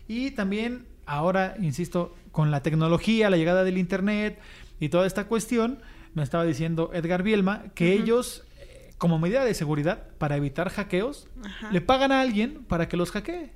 Y 0.08 0.32
también 0.32 0.86
ahora, 1.06 1.56
insisto, 1.60 2.16
con 2.32 2.52
la 2.52 2.62
tecnología, 2.62 3.30
la 3.30 3.38
llegada 3.38 3.64
del 3.64 3.78
Internet 3.78 4.40
y 4.80 4.90
toda 4.90 5.08
esta 5.08 5.26
cuestión, 5.26 5.80
me 6.14 6.24
estaba 6.24 6.46
diciendo 6.46 6.92
Edgar 6.94 7.24
Bielma 7.24 7.66
que 7.76 7.94
ellos, 7.94 8.44
eh, 8.60 8.94
como 8.98 9.20
medida 9.20 9.44
de 9.44 9.54
seguridad, 9.54 10.08
para 10.18 10.38
evitar 10.38 10.70
hackeos, 10.70 11.28
le 11.72 11.82
pagan 11.82 12.12
a 12.12 12.22
alguien 12.22 12.64
para 12.66 12.88
que 12.88 12.98
los 12.98 13.12
hackee. 13.12 13.52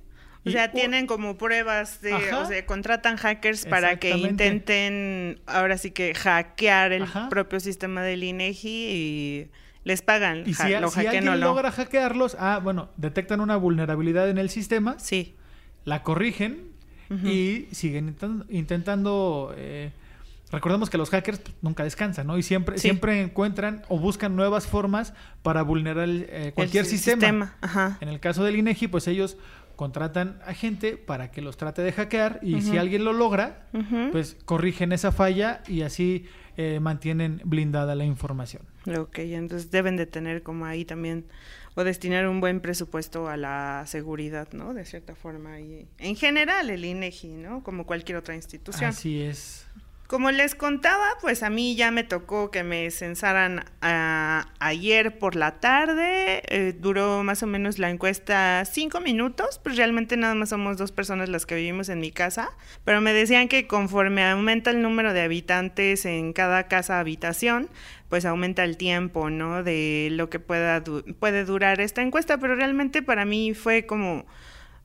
O 0.45 0.51
sea, 0.51 0.71
tienen 0.71 1.05
como 1.05 1.37
pruebas 1.37 2.01
de, 2.01 2.13
o 2.13 2.45
sea, 2.45 2.65
contratan 2.65 3.17
hackers 3.17 3.65
para 3.65 3.97
que 3.97 4.11
intenten, 4.11 5.41
ahora 5.45 5.77
sí 5.77 5.91
que 5.91 6.13
hackear 6.15 6.91
el 6.91 7.05
propio 7.29 7.59
sistema 7.59 8.01
del 8.03 8.23
INEGI 8.23 8.69
y 8.69 9.47
les 9.83 10.01
pagan. 10.01 10.43
Y 10.45 10.53
si, 10.53 10.73
alguien 10.73 11.39
logra 11.39 11.71
hackearlos, 11.71 12.37
ah, 12.39 12.59
bueno, 12.63 12.89
detectan 12.97 13.41
una 13.41 13.57
vulnerabilidad 13.57 14.29
en 14.29 14.37
el 14.37 14.49
sistema, 14.49 14.97
sí. 14.99 15.35
la 15.85 16.03
corrigen 16.03 16.69
y 17.23 17.67
siguen 17.71 18.15
intentando, 18.49 19.53
eh, 19.57 19.91
recordemos 20.51 20.91
que 20.91 20.97
los 20.99 21.09
hackers 21.09 21.39
pues, 21.39 21.55
nunca 21.63 21.83
descansan, 21.83 22.27
¿no? 22.27 22.37
Y 22.37 22.43
siempre, 22.43 22.77
siempre 22.77 23.19
encuentran 23.21 23.81
o 23.87 23.97
buscan 23.97 24.35
nuevas 24.35 24.67
formas 24.67 25.13
para 25.41 25.63
vulnerar 25.63 26.07
eh, 26.07 26.51
cualquier 26.53 26.85
sistema. 26.85 27.55
En 27.99 28.09
el 28.09 28.19
caso 28.19 28.43
del 28.43 28.57
INEGI, 28.57 28.89
pues 28.89 29.07
ellos 29.07 29.37
contratan 29.79 30.41
a 30.45 30.53
gente 30.53 30.97
para 30.97 31.31
que 31.31 31.41
los 31.41 31.55
trate 31.55 31.81
de 31.81 31.93
hackear 31.93 32.41
y 32.41 32.61
si 32.61 32.77
alguien 32.77 33.05
lo 33.05 33.13
logra, 33.13 33.69
pues 34.11 34.35
corrigen 34.43 34.91
esa 34.91 35.13
falla 35.13 35.63
y 35.69 35.83
así 35.83 36.25
eh, 36.57 36.81
mantienen 36.81 37.41
blindada 37.45 37.95
la 37.95 38.03
información. 38.03 38.63
Ok, 38.93 39.19
entonces 39.19 39.71
deben 39.71 39.95
de 39.95 40.05
tener 40.05 40.43
como 40.43 40.65
ahí 40.65 40.83
también 40.83 41.27
o 41.75 41.85
destinar 41.85 42.27
un 42.27 42.41
buen 42.41 42.59
presupuesto 42.59 43.29
a 43.29 43.37
la 43.37 43.85
seguridad, 43.87 44.49
¿no? 44.51 44.73
De 44.73 44.83
cierta 44.83 45.15
forma 45.15 45.61
y 45.61 45.87
en 45.97 46.17
general 46.17 46.69
el 46.69 46.83
INEGI, 46.83 47.29
¿no? 47.37 47.63
Como 47.63 47.85
cualquier 47.85 48.17
otra 48.17 48.35
institución. 48.35 48.89
Así 48.89 49.21
es. 49.21 49.65
Como 50.09 50.31
les 50.31 50.55
contaba, 50.55 51.05
pues 51.21 51.43
a 51.43 51.51
mí 51.51 51.75
ya 51.75 51.91
me 51.91 52.03
tocó 52.03 52.49
que 52.49 52.63
me 52.63 52.89
censaran 52.89 53.63
ah, 53.83 54.47
ayer 54.57 55.19
por 55.19 55.35
la 55.35 55.59
tarde. 55.59 56.41
Eh, 56.47 56.73
duró 56.75 57.21
más 57.21 57.43
o 57.43 57.45
menos 57.45 57.77
la 57.77 57.91
encuesta 57.91 58.65
cinco 58.65 59.01
minutos, 59.01 59.61
pues 59.63 59.77
realmente 59.77 60.17
nada 60.17 60.33
más 60.33 60.49
somos 60.49 60.77
dos 60.77 60.91
personas 60.91 61.29
las 61.29 61.45
que 61.45 61.53
vivimos 61.53 61.89
en 61.89 61.99
mi 61.99 62.09
casa. 62.09 62.49
Pero 62.85 63.01
me 63.01 63.13
decían 63.13 63.47
que 63.47 63.67
conforme 63.67 64.27
aumenta 64.27 64.71
el 64.71 64.81
número 64.81 65.13
de 65.13 65.21
habitantes 65.21 66.05
en 66.05 66.33
cada 66.33 66.67
casa 66.67 66.99
habitación, 66.99 67.69
pues 68.09 68.25
aumenta 68.25 68.63
el 68.63 68.77
tiempo, 68.77 69.29
¿no? 69.29 69.61
De 69.61 70.07
lo 70.09 70.27
que 70.31 70.39
pueda 70.39 70.83
puede 71.19 71.45
durar 71.45 71.81
esta 71.81 72.01
encuesta. 72.01 72.39
Pero 72.39 72.55
realmente 72.55 73.03
para 73.03 73.25
mí 73.25 73.53
fue 73.53 73.85
como 73.85 74.25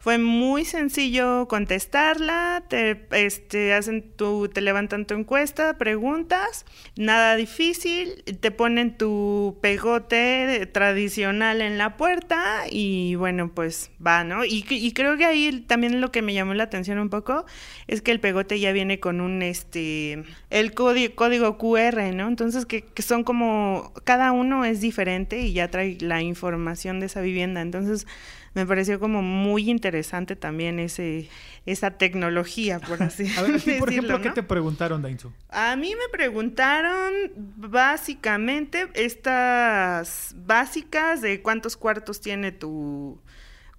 Fue 0.04 0.18
muy 0.18 0.66
sencillo 0.66 1.48
contestarla, 1.48 2.64
te, 2.68 3.06
este, 3.12 3.72
hacen 3.72 4.02
tu, 4.02 4.50
te 4.50 4.60
levantan 4.60 5.06
tu 5.06 5.14
encuesta, 5.14 5.78
preguntas, 5.78 6.66
nada 6.94 7.36
difícil, 7.36 8.22
te 8.38 8.50
ponen 8.50 8.98
tu 8.98 9.56
pegote 9.62 10.68
tradicional 10.70 11.62
en 11.62 11.78
la 11.78 11.96
puerta 11.96 12.64
y 12.70 13.14
bueno, 13.14 13.52
pues 13.54 13.92
va, 14.06 14.24
¿no? 14.24 14.44
Y, 14.44 14.66
y 14.68 14.92
creo 14.92 15.16
que 15.16 15.24
ahí 15.24 15.64
también 15.66 16.02
lo 16.02 16.12
que 16.12 16.20
me 16.20 16.34
llamó 16.34 16.52
la 16.52 16.64
atención 16.64 16.98
un 16.98 17.08
poco 17.08 17.46
es 17.86 18.02
que 18.02 18.10
el 18.10 18.20
pegote 18.20 18.60
ya 18.60 18.72
viene 18.72 19.00
con 19.00 19.22
un, 19.22 19.40
este, 19.40 20.22
el 20.50 20.74
código, 20.74 21.14
código 21.14 21.56
QR, 21.56 22.12
¿no? 22.14 22.28
Entonces 22.28 22.66
que, 22.66 22.82
que 22.84 23.00
son 23.00 23.24
como, 23.24 23.94
cada 24.04 24.32
uno 24.32 24.66
es 24.66 24.82
diferente 24.82 25.40
y 25.40 25.54
ya 25.54 25.70
trae 25.70 25.96
la 26.02 26.20
información 26.20 27.00
de 27.00 27.06
esa 27.06 27.22
vivienda, 27.22 27.62
entonces 27.62 28.06
me 28.54 28.64
pareció 28.66 28.98
como 29.00 29.20
muy 29.20 29.70
interesante 29.70 30.36
también 30.36 30.78
ese 30.78 31.28
esa 31.66 31.92
tecnología, 31.92 32.78
por 32.78 33.02
así 33.02 33.26
A 33.36 33.42
ver, 33.42 33.52
decirlo. 33.52 33.78
por 33.80 33.90
ejemplo, 33.90 34.20
¿qué 34.20 34.30
te 34.30 34.42
preguntaron, 34.42 35.02
Dainzu? 35.02 35.32
A 35.48 35.76
mí 35.76 35.94
me 35.94 36.08
preguntaron 36.10 37.12
básicamente 37.36 38.88
estas 38.94 40.34
básicas 40.36 41.20
de 41.20 41.42
cuántos 41.42 41.76
cuartos 41.76 42.20
tiene 42.20 42.52
tu 42.52 43.20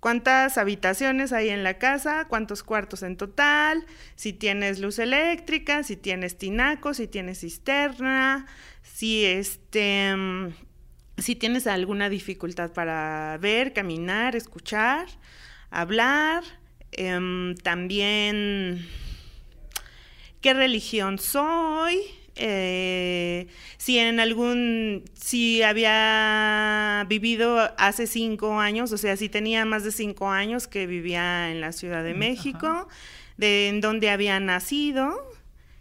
cuántas 0.05 0.60
habitaciones 0.60 1.34
hay 1.34 1.50
en 1.50 1.63
la 1.63 1.79
casa, 1.79 2.27
cuántos 2.27 2.62
cuartos 2.62 3.01
en 3.01 3.17
total, 3.17 3.88
si 4.15 4.34
tienes 4.34 4.79
luz 4.79 5.00
eléctrica, 5.00 5.82
si 5.82 5.98
tienes 5.98 6.38
tinaco, 6.38 6.94
si 6.94 7.08
tienes 7.08 7.39
cisterna, 7.39 8.46
si 8.84 9.25
este 9.25 10.15
mm, 10.15 10.50
si 11.18 11.36
tienes 11.36 11.68
alguna 11.68 12.10
dificultad 12.10 12.72
para 12.72 13.38
ver, 13.42 13.74
caminar, 13.74 14.36
escuchar, 14.36 15.08
hablar, 15.70 16.44
em, 16.92 17.56
también 17.56 18.86
qué 20.42 20.54
religión 20.54 21.18
soy, 21.20 22.00
eh, 22.36 23.48
si 23.78 23.98
en 23.98 24.20
algún, 24.20 25.04
si 25.14 25.62
había 25.64 27.06
vivido 27.08 27.72
hace 27.78 28.08
cinco 28.08 28.60
años, 28.60 28.92
o 28.92 28.98
sea, 28.98 29.16
si 29.16 29.30
tenía 29.30 29.64
más 29.66 29.84
de 29.86 29.92
cinco 29.92 30.30
años 30.30 30.68
que 30.68 30.86
vivía 30.86 31.50
en 31.52 31.62
la 31.62 31.72
Ciudad 31.72 32.04
de 32.04 32.14
Mm, 32.14 32.18
México, 32.20 32.68
ajá. 32.68 32.88
de 33.38 33.70
en 33.70 33.80
dónde 33.82 34.10
había 34.10 34.40
nacido. 34.40 35.18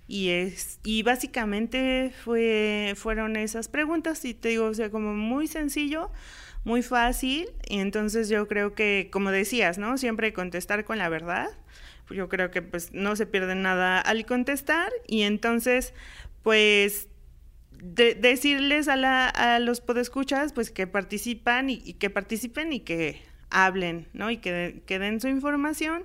Y, 0.07 0.31
es, 0.31 0.81
y 0.85 1.03
básicamente 1.03 2.13
fue, 2.25 2.93
fueron 2.97 3.37
esas 3.37 3.69
preguntas 3.69 4.25
y 4.25 4.35
te 4.35 4.51
digo, 4.51 4.67
o 4.67 4.75
sea, 4.75 4.91
como 4.91 5.15
muy 5.15 5.47
sencillo, 5.47 6.11
muy 6.65 6.83
fácil. 6.83 7.49
Y 7.69 7.79
entonces 7.79 8.29
yo 8.29 8.47
creo 8.47 8.75
que, 8.75 9.09
como 9.13 9.31
decías, 9.31 9.79
¿no? 9.79 9.97
Siempre 9.99 10.33
contestar 10.35 10.85
con 10.85 10.99
la 10.99 11.09
verdad. 11.09 11.49
Yo 12.11 12.29
creo 12.29 12.51
que 12.51 12.61
pues 12.63 12.93
no 12.93 13.17
se 13.17 13.27
pierde 13.27 13.55
nada 13.55 13.99
al 14.01 14.27
contestar. 14.27 14.93
Y 15.07 15.23
entonces, 15.23 15.95
pues 16.43 17.09
de- 17.73 18.15
decirles 18.15 18.89
a, 18.89 18.97
la, 18.97 19.29
a 19.29 19.59
los 19.59 19.81
podescuchas 19.81 20.53
pues 20.53 20.71
que 20.71 20.87
participan 20.87 21.71
y, 21.71 21.95
que 21.95 22.11
participen 22.11 22.73
y 22.73 22.81
que 22.81 23.23
hablen, 23.51 24.09
¿no? 24.13 24.31
Y 24.31 24.39
que, 24.39 24.83
que 24.87 24.99
den 24.99 25.21
su 25.21 25.29
información. 25.29 26.03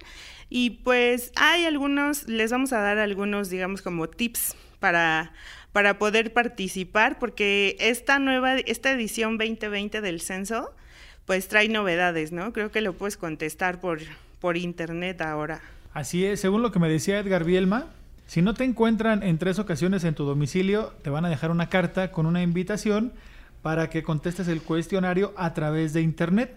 Y 0.49 0.81
pues 0.83 1.31
hay 1.35 1.65
algunos, 1.65 2.27
les 2.27 2.51
vamos 2.51 2.73
a 2.73 2.79
dar 2.79 2.97
algunos, 2.97 3.49
digamos, 3.49 3.81
como 3.81 4.09
tips 4.09 4.55
para, 4.79 5.31
para 5.71 5.99
poder 5.99 6.33
participar, 6.33 7.19
porque 7.19 7.77
esta 7.79 8.19
nueva, 8.19 8.55
esta 8.55 8.91
edición 8.91 9.37
2020 9.37 10.01
del 10.01 10.21
censo, 10.21 10.71
pues 11.25 11.47
trae 11.47 11.69
novedades, 11.69 12.31
¿no? 12.31 12.51
Creo 12.53 12.71
que 12.71 12.81
lo 12.81 12.93
puedes 12.93 13.15
contestar 13.15 13.79
por, 13.79 13.99
por 14.39 14.57
internet 14.57 15.21
ahora. 15.21 15.61
Así 15.93 16.25
es, 16.25 16.39
según 16.39 16.61
lo 16.61 16.71
que 16.71 16.79
me 16.79 16.89
decía 16.89 17.19
Edgar 17.19 17.43
Bielma, 17.43 17.87
si 18.25 18.41
no 18.41 18.53
te 18.53 18.63
encuentran 18.63 19.23
en 19.23 19.37
tres 19.37 19.59
ocasiones 19.59 20.03
en 20.03 20.15
tu 20.15 20.23
domicilio, 20.23 20.93
te 21.03 21.09
van 21.09 21.25
a 21.25 21.29
dejar 21.29 21.51
una 21.51 21.69
carta 21.69 22.11
con 22.11 22.25
una 22.25 22.41
invitación 22.43 23.11
para 23.61 23.89
que 23.89 24.03
contestes 24.03 24.47
el 24.47 24.61
cuestionario 24.61 25.33
a 25.35 25.53
través 25.53 25.93
de 25.93 26.01
internet 26.01 26.55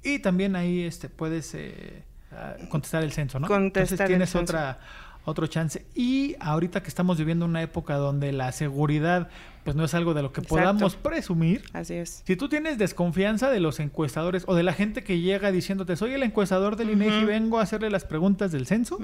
y 0.05 0.21
también 0.21 0.55
ahí 0.55 0.83
este, 0.83 1.09
puedes 1.09 1.53
eh, 1.55 2.05
ah, 2.31 2.55
contestar 2.71 3.03
el 3.03 3.11
censo, 3.13 3.41
¿no? 3.41 3.49
Contestar 3.49 3.83
Entonces 3.83 4.01
el 4.01 4.07
tienes 4.07 4.31
censo. 4.31 4.45
otra 4.45 4.79
otro 5.27 5.47
chance. 5.49 5.85
Y 5.95 6.37
ahorita 6.41 6.83
que 6.83 6.89
estamos 6.89 7.19
viviendo 7.19 7.45
una 7.45 7.61
época 7.61 7.97
donde 7.97 8.33
la 8.33 8.53
seguridad 8.53 9.29
pues 9.67 9.77
no 9.77 9.85
es 9.85 9.93
algo 9.93 10.15
de 10.15 10.23
lo 10.23 10.33
que 10.33 10.41
Exacto. 10.41 10.57
podamos 10.63 10.97
presumir, 10.97 11.65
Así 11.75 11.93
es. 11.95 12.23
si 12.25 12.37
tú 12.37 12.49
tienes 12.49 12.79
desconfianza 12.79 13.51
de 13.51 13.61
los 13.61 13.81
encuestadores 13.81 14.45
o 14.47 14.55
de 14.55 14.63
la 14.63 14.73
gente 14.73 15.03
que 15.05 15.21
llega 15.21 15.53
diciéndote 15.53 15.95
soy 15.97 16.15
el 16.15 16.23
encuestador 16.23 16.77
del 16.77 16.89
INEGI, 16.91 17.19
Ujú. 17.19 17.27
vengo 17.27 17.59
a 17.59 17.63
hacerle 17.63 17.91
las 17.91 18.05
preguntas 18.07 18.51
del 18.53 18.67
censo, 18.67 18.99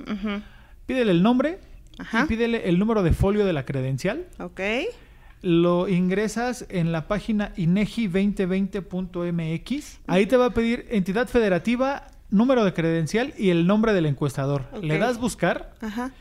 pídele 0.87 1.12
el 1.12 1.22
nombre 1.22 1.59
Ajá. 1.98 2.22
y 2.25 2.29
pídele 2.29 2.66
el 2.70 2.79
número 2.79 3.03
de 3.03 3.12
folio 3.12 3.44
de 3.44 3.53
la 3.53 3.66
credencial 3.66 4.25
Ok. 4.38 4.61
lo 5.42 5.87
ingresas 5.88 6.64
en 6.70 6.92
la 6.92 7.09
página 7.09 7.53
inegi2020.mx. 7.57 10.01
Ahí 10.07 10.27
te 10.27 10.37
va 10.37 10.46
a 10.46 10.51
pedir 10.51 10.87
entidad 10.90 11.29
federativa, 11.29 12.07
número 12.31 12.64
de 12.64 12.72
credencial 12.72 13.35
y 13.38 13.51
el 13.51 13.66
nombre 13.66 13.92
del 13.92 14.07
encuestador. 14.07 14.64
Le 14.81 14.98
das 14.98 15.18
buscar 15.18 15.75
Ajá. 15.81 16.12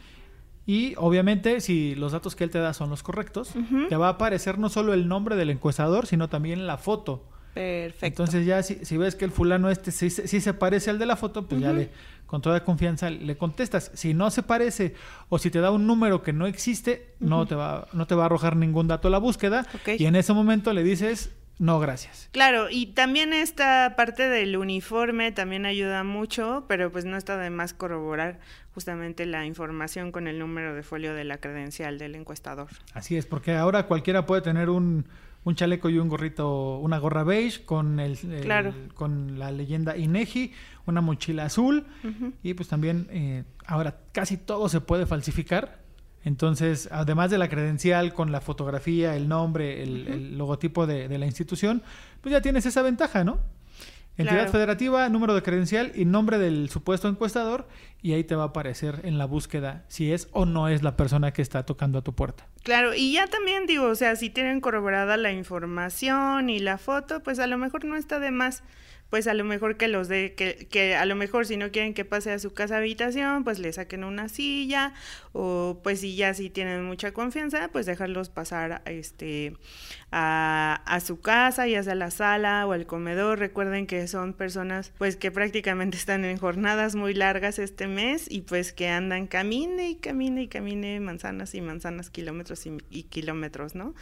Y 0.73 0.93
obviamente 0.97 1.59
si 1.61 1.95
los 1.95 2.11
datos 2.11 2.35
que 2.35 2.43
él 2.43 2.49
te 2.49 2.59
da 2.59 2.73
son 2.73 2.89
los 2.89 3.03
correctos, 3.03 3.53
te 3.89 3.95
va 3.95 4.07
a 4.07 4.11
aparecer 4.11 4.57
no 4.59 4.69
solo 4.69 4.93
el 4.93 5.07
nombre 5.07 5.35
del 5.35 5.49
encuestador, 5.49 6.05
sino 6.07 6.29
también 6.29 6.65
la 6.67 6.77
foto. 6.77 7.25
Perfecto. 7.53 8.05
Entonces 8.05 8.45
ya 8.45 8.63
si, 8.63 8.75
si 8.85 8.95
ves 8.95 9.15
que 9.15 9.25
el 9.25 9.31
fulano 9.31 9.69
este 9.69 9.91
sí, 9.91 10.09
se- 10.09 10.27
sí 10.27 10.39
se 10.39 10.53
parece 10.53 10.89
al 10.89 10.99
de 10.99 11.05
la 11.05 11.17
foto, 11.17 11.45
pues 11.47 11.59
ya 11.59 11.73
le, 11.73 11.89
con 12.25 12.41
toda 12.41 12.63
confianza 12.63 13.09
le 13.09 13.35
contestas. 13.37 13.91
Si 13.93 14.13
no 14.13 14.31
se 14.31 14.41
parece 14.43 14.93
o 15.27 15.37
si 15.37 15.51
te 15.51 15.59
da 15.59 15.69
un 15.71 15.85
número 15.85 16.21
que 16.23 16.31
no 16.31 16.47
existe, 16.47 17.13
no, 17.19 17.45
te 17.45 17.55
va, 17.55 17.87
no 17.91 18.07
te 18.07 18.15
va 18.15 18.23
a 18.23 18.25
arrojar 18.27 18.55
ningún 18.55 18.87
dato 18.87 19.09
a 19.09 19.11
la 19.11 19.17
búsqueda. 19.17 19.65
Y 19.99 20.05
en 20.05 20.15
ese 20.15 20.31
momento 20.31 20.71
le 20.71 20.83
dices, 20.83 21.31
no, 21.59 21.79
gracias. 21.79 22.29
Claro, 22.31 22.67
y 22.71 22.87
también 22.87 23.33
esta 23.33 23.93
parte 23.95 24.27
del 24.29 24.57
uniforme 24.57 25.31
también 25.31 25.65
ayuda 25.65 26.03
mucho, 26.03 26.65
pero 26.67 26.91
pues 26.91 27.05
no 27.05 27.17
está 27.17 27.37
de 27.37 27.49
más 27.49 27.73
corroborar 27.73 28.39
justamente 28.73 29.25
la 29.25 29.45
información 29.45 30.11
con 30.11 30.27
el 30.27 30.39
número 30.39 30.73
de 30.73 30.81
folio 30.83 31.13
de 31.13 31.23
la 31.23 31.37
credencial 31.37 31.97
del 31.99 32.15
encuestador. 32.15 32.69
Así 32.93 33.15
es, 33.17 33.25
porque 33.25 33.55
ahora 33.55 33.85
cualquiera 33.85 34.25
puede 34.25 34.41
tener 34.41 34.69
un, 34.69 35.05
un 35.43 35.55
chaleco 35.55 35.89
y 35.89 35.97
un 35.99 36.07
gorrito, 36.07 36.77
una 36.79 36.97
gorra 36.97 37.23
beige 37.23 37.63
con, 37.65 37.99
el, 37.99 38.17
el- 38.31 38.41
Claro. 38.41 38.73
con 38.95 39.37
la 39.37 39.51
leyenda 39.51 39.97
INEGI, 39.97 40.53
una 40.87 41.01
mochila 41.01 41.45
azul. 41.45 41.85
Y 42.41 42.53
pues 42.55 42.69
también 42.69 43.07
eh, 43.11 43.43
ahora 43.65 43.97
casi 44.13 44.37
todo 44.37 44.67
se 44.69 44.81
puede 44.81 45.05
falsificar. 45.05 45.80
Entonces, 46.23 46.87
además 46.91 47.31
de 47.31 47.37
la 47.37 47.49
credencial 47.49 48.13
con 48.13 48.31
la 48.31 48.41
fotografía, 48.41 49.15
el 49.15 49.27
nombre, 49.27 49.81
el, 49.83 50.07
el 50.07 50.37
logotipo 50.37 50.85
de, 50.85 51.07
de 51.07 51.17
la 51.17 51.25
institución, 51.25 51.81
pues 52.21 52.31
ya 52.31 52.41
tienes 52.41 52.65
esa 52.65 52.81
ventaja, 52.81 53.23
¿no? 53.23 53.39
Entidad 54.17 54.35
Claro. 54.41 54.51
federativa, 54.51 55.09
número 55.09 55.33
de 55.33 55.41
credencial 55.41 55.93
y 55.95 56.05
nombre 56.05 56.37
del 56.37 56.69
supuesto 56.69 57.07
encuestador 57.07 57.67
y 58.01 58.13
ahí 58.13 58.23
te 58.23 58.35
va 58.35 58.43
a 58.43 58.47
aparecer 58.47 59.01
en 59.03 59.17
la 59.17 59.25
búsqueda 59.25 59.85
si 59.87 60.11
es 60.11 60.27
o 60.31 60.45
no 60.45 60.67
es 60.67 60.83
la 60.83 60.97
persona 60.97 61.31
que 61.33 61.41
está 61.41 61.65
tocando 61.65 61.99
a 61.99 62.03
tu 62.03 62.13
puerta. 62.13 62.47
Claro, 62.63 62.93
y 62.93 63.13
ya 63.13 63.27
también 63.27 63.65
digo, 63.65 63.87
o 63.87 63.95
sea, 63.95 64.15
si 64.15 64.29
tienen 64.29 64.61
corroborada 64.61 65.17
la 65.17 65.31
información 65.31 66.49
y 66.49 66.59
la 66.59 66.77
foto, 66.77 67.21
pues 67.21 67.39
a 67.39 67.47
lo 67.47 67.57
mejor 67.57 67.85
no 67.85 67.95
está 67.95 68.19
de 68.19 68.31
más, 68.31 68.63
pues 69.11 69.27
a 69.27 69.33
lo 69.33 69.43
mejor 69.43 69.75
que 69.75 69.89
los 69.89 70.07
de, 70.07 70.35
que, 70.35 70.69
que 70.71 70.95
a 70.95 71.05
lo 71.05 71.15
mejor 71.15 71.45
si 71.45 71.57
no 71.57 71.69
quieren 71.69 71.93
que 71.93 72.05
pase 72.05 72.31
a 72.31 72.39
su 72.39 72.53
casa 72.53 72.77
habitación, 72.77 73.43
pues 73.43 73.59
le 73.59 73.73
saquen 73.73 74.05
una 74.05 74.29
silla, 74.29 74.93
o 75.33 75.81
pues 75.83 75.99
si 75.99 76.15
ya 76.15 76.33
si 76.33 76.49
tienen 76.49 76.85
mucha 76.85 77.11
confianza, 77.11 77.67
pues 77.73 77.85
dejarlos 77.85 78.29
pasar 78.29 78.81
este 78.85 79.57
a, 80.11 80.81
a 80.85 80.99
su 81.01 81.19
casa, 81.19 81.67
ya 81.67 81.83
sea 81.83 81.93
la 81.93 82.09
sala 82.09 82.65
o 82.65 82.73
el 82.73 82.85
comedor. 82.85 83.37
Recuerden 83.37 83.85
que 83.85 84.07
son 84.07 84.33
personas 84.33 84.93
pues 84.97 85.17
que 85.17 85.29
prácticamente 85.29 85.97
están 85.97 86.23
en 86.23 86.37
jornadas 86.37 86.95
muy 86.95 87.13
largas 87.13 87.59
este 87.59 87.87
mes 87.91 88.25
y 88.29 88.41
pues 88.41 88.73
que 88.73 88.89
andan 88.89 89.27
camine 89.27 89.89
y 89.89 89.95
camine 89.95 90.43
y 90.43 90.47
camine 90.47 90.99
manzanas 90.99 91.53
y 91.53 91.61
manzanas, 91.61 92.09
kilómetros 92.09 92.65
y, 92.65 92.77
y 92.89 93.03
kilómetros, 93.03 93.75
¿no? 93.75 93.93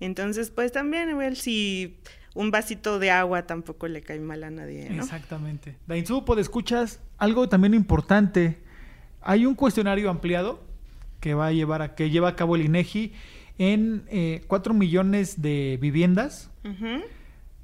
Entonces 0.00 0.50
pues 0.50 0.72
también 0.72 1.10
igual 1.10 1.36
si 1.36 1.96
un 2.34 2.50
vasito 2.50 2.98
de 2.98 3.10
agua 3.10 3.46
tampoco 3.46 3.88
le 3.88 4.02
cae 4.02 4.20
mal 4.20 4.44
a 4.44 4.50
nadie, 4.50 4.88
¿no? 4.90 5.02
Exactamente. 5.02 5.76
Dainzú, 5.86 6.24
pues 6.24 6.38
escuchas 6.38 7.00
algo 7.16 7.48
también 7.48 7.74
importante. 7.74 8.58
Hay 9.22 9.44
un 9.44 9.54
cuestionario 9.54 10.08
ampliado 10.08 10.62
que 11.20 11.34
va 11.34 11.48
a 11.48 11.52
llevar 11.52 11.82
a 11.82 11.94
que 11.94 12.10
lleva 12.10 12.28
a 12.28 12.36
cabo 12.36 12.54
el 12.56 12.62
INEGI 12.62 13.12
en 13.58 14.04
eh, 14.08 14.44
4 14.46 14.72
millones 14.72 15.42
de 15.42 15.78
viviendas. 15.80 16.50
Ujú. 16.64 17.02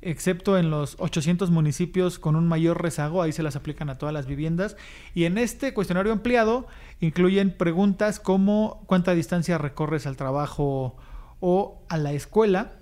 Excepto 0.04 0.58
en 0.58 0.70
los 0.70 0.96
800 0.98 1.50
municipios 1.50 2.18
con 2.18 2.36
un 2.36 2.46
mayor 2.46 2.82
rezago, 2.82 3.22
ahí 3.22 3.32
se 3.32 3.42
las 3.42 3.56
aplican 3.56 3.90
a 3.90 3.98
todas 3.98 4.12
las 4.12 4.26
viviendas. 4.26 4.76
Y 5.14 5.24
en 5.24 5.38
este 5.38 5.74
cuestionario 5.74 6.12
ampliado 6.12 6.66
incluyen 7.00 7.56
preguntas 7.56 8.20
como 8.20 8.84
cuánta 8.86 9.14
distancia 9.14 9.58
recorres 9.58 10.06
al 10.06 10.16
trabajo 10.16 10.96
o 11.40 11.82
a 11.88 11.98
la 11.98 12.12
escuela. 12.12 12.72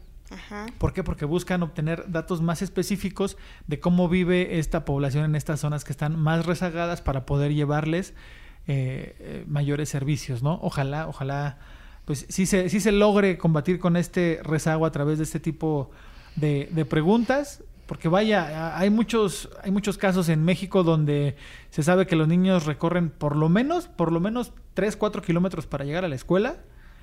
¿Por 0.78 0.92
qué? 0.94 1.04
Porque 1.04 1.26
buscan 1.26 1.62
obtener 1.62 2.10
datos 2.10 2.40
más 2.40 2.62
específicos 2.62 3.36
de 3.66 3.80
cómo 3.80 4.08
vive 4.08 4.58
esta 4.58 4.84
población 4.84 5.24
en 5.26 5.36
estas 5.36 5.60
zonas 5.60 5.84
que 5.84 5.92
están 5.92 6.18
más 6.18 6.46
rezagadas 6.46 7.02
para 7.02 7.26
poder 7.26 7.52
llevarles 7.52 8.14
eh, 8.66 9.16
eh, 9.18 9.44
mayores 9.46 9.90
servicios, 9.90 10.42
¿no? 10.42 10.58
Ojalá, 10.62 11.06
ojalá, 11.06 11.58
pues 12.06 12.24
sí 12.30 12.46
se, 12.46 12.70
sí 12.70 12.80
se 12.80 12.92
logre 12.92 13.36
combatir 13.36 13.78
con 13.78 13.96
este 13.96 14.40
rezago 14.42 14.86
a 14.86 14.92
través 14.92 15.18
de 15.18 15.24
este 15.24 15.38
tipo 15.38 15.90
de, 15.90 16.11
preguntas, 16.88 17.62
porque 17.86 18.08
vaya, 18.08 18.78
hay 18.78 18.90
muchos, 18.90 19.50
hay 19.62 19.70
muchos 19.70 19.98
casos 19.98 20.28
en 20.28 20.44
México 20.44 20.82
donde 20.82 21.36
se 21.70 21.82
sabe 21.82 22.06
que 22.06 22.16
los 22.16 22.28
niños 22.28 22.66
recorren 22.66 23.10
por 23.10 23.36
lo 23.36 23.48
menos, 23.48 23.86
por 23.86 24.12
lo 24.12 24.20
menos 24.20 24.52
3, 24.74 24.96
4 24.96 25.22
kilómetros 25.22 25.66
para 25.66 25.84
llegar 25.84 26.04
a 26.04 26.08
la 26.08 26.14
escuela. 26.14 26.56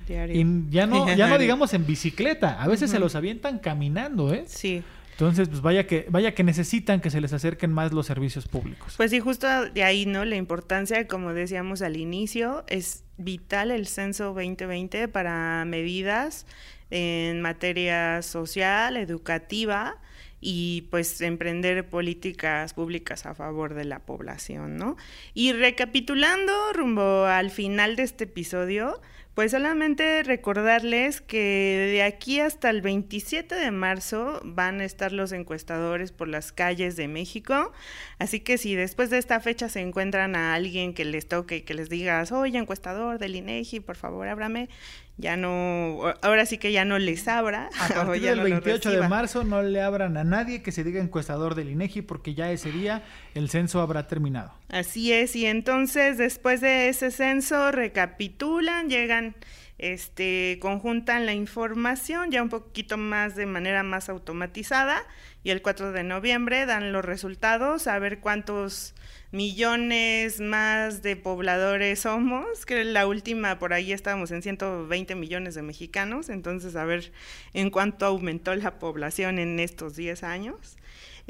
Y 0.08 0.70
ya 0.70 0.88
no, 0.88 1.14
ya 1.14 1.28
no 1.28 1.38
digamos 1.38 1.72
en 1.72 1.86
bicicleta, 1.86 2.60
a 2.60 2.66
veces 2.66 2.90
se 2.90 2.98
los 2.98 3.14
avientan 3.14 3.60
caminando, 3.60 4.34
¿eh? 4.34 4.44
Sí. 4.48 4.82
Entonces, 5.12 5.48
pues 5.48 5.60
vaya 5.60 5.86
que, 5.86 6.06
vaya 6.08 6.34
que 6.34 6.42
necesitan 6.42 7.02
que 7.02 7.10
se 7.10 7.20
les 7.20 7.34
acerquen 7.34 7.70
más 7.72 7.92
los 7.92 8.06
servicios 8.06 8.48
públicos. 8.48 8.94
Pues 8.96 9.10
sí, 9.10 9.20
justo 9.20 9.46
de 9.66 9.84
ahí, 9.84 10.06
¿no? 10.06 10.24
La 10.24 10.36
importancia, 10.36 11.06
como 11.06 11.34
decíamos 11.34 11.82
al 11.82 11.98
inicio, 11.98 12.64
es 12.68 13.04
vital 13.20 13.70
el 13.70 13.86
censo 13.86 14.32
2020 14.34 15.08
para 15.08 15.64
medidas 15.64 16.46
en 16.90 17.40
materia 17.40 18.22
social, 18.22 18.96
educativa 18.96 19.98
y 20.40 20.88
pues 20.90 21.20
emprender 21.20 21.88
políticas 21.88 22.72
públicas 22.74 23.26
a 23.26 23.34
favor 23.34 23.74
de 23.74 23.84
la 23.84 24.00
población, 24.00 24.76
¿no? 24.76 24.96
Y 25.34 25.52
recapitulando 25.52 26.72
rumbo 26.72 27.26
al 27.26 27.50
final 27.50 27.94
de 27.96 28.04
este 28.04 28.24
episodio, 28.24 29.00
pues 29.40 29.52
solamente 29.52 30.22
recordarles 30.22 31.22
que 31.22 31.88
de 31.92 32.02
aquí 32.02 32.40
hasta 32.40 32.68
el 32.68 32.82
27 32.82 33.54
de 33.54 33.70
marzo 33.70 34.38
van 34.44 34.82
a 34.82 34.84
estar 34.84 35.12
los 35.12 35.32
encuestadores 35.32 36.12
por 36.12 36.28
las 36.28 36.52
calles 36.52 36.94
de 36.94 37.08
México. 37.08 37.72
Así 38.18 38.40
que 38.40 38.58
si 38.58 38.74
después 38.74 39.08
de 39.08 39.16
esta 39.16 39.40
fecha 39.40 39.70
se 39.70 39.80
encuentran 39.80 40.36
a 40.36 40.52
alguien 40.52 40.92
que 40.92 41.06
les 41.06 41.26
toque 41.26 41.56
y 41.56 41.62
que 41.62 41.72
les 41.72 41.88
digas, 41.88 42.32
oye, 42.32 42.58
encuestador 42.58 43.18
del 43.18 43.34
INEGI, 43.34 43.80
por 43.80 43.96
favor, 43.96 44.28
ábrame, 44.28 44.68
ya 45.20 45.36
no, 45.36 46.00
ahora 46.22 46.46
sí 46.46 46.58
que 46.58 46.72
ya 46.72 46.84
no 46.84 46.98
les 46.98 47.28
abra. 47.28 47.70
A 47.78 47.88
partir 47.94 48.22
del 48.22 48.40
28 48.40 48.90
de 48.90 49.08
marzo 49.08 49.44
no 49.44 49.62
le 49.62 49.80
abran 49.80 50.16
a 50.16 50.24
nadie 50.24 50.62
que 50.62 50.72
se 50.72 50.84
diga 50.84 51.00
encuestador 51.00 51.54
del 51.54 51.70
INEGI 51.70 52.02
porque 52.02 52.34
ya 52.34 52.50
ese 52.50 52.72
día 52.72 53.02
el 53.34 53.48
censo 53.48 53.80
habrá 53.80 54.06
terminado. 54.06 54.52
Así 54.68 55.12
es, 55.12 55.36
y 55.36 55.46
entonces 55.46 56.18
después 56.18 56.60
de 56.60 56.88
ese 56.88 57.10
censo 57.10 57.70
recapitulan, 57.70 58.88
llegan 58.88 59.34
este, 59.80 60.58
conjuntan 60.60 61.24
la 61.24 61.32
información 61.32 62.30
ya 62.30 62.42
un 62.42 62.50
poquito 62.50 62.98
más 62.98 63.34
de 63.34 63.46
manera 63.46 63.82
más 63.82 64.10
automatizada 64.10 65.02
y 65.42 65.50
el 65.50 65.62
4 65.62 65.92
de 65.92 66.02
noviembre 66.02 66.66
dan 66.66 66.92
los 66.92 67.02
resultados 67.02 67.86
a 67.86 67.98
ver 67.98 68.20
cuántos 68.20 68.94
millones 69.32 70.40
más 70.40 71.00
de 71.00 71.16
pobladores 71.16 72.00
somos, 72.00 72.66
que 72.66 72.84
la 72.84 73.06
última 73.06 73.58
por 73.58 73.72
ahí 73.72 73.92
estábamos 73.92 74.30
en 74.32 74.42
120 74.42 75.14
millones 75.14 75.54
de 75.54 75.62
mexicanos, 75.62 76.28
entonces 76.28 76.76
a 76.76 76.84
ver 76.84 77.10
en 77.54 77.70
cuánto 77.70 78.04
aumentó 78.04 78.54
la 78.54 78.78
población 78.78 79.38
en 79.38 79.60
estos 79.60 79.96
10 79.96 80.24
años. 80.24 80.76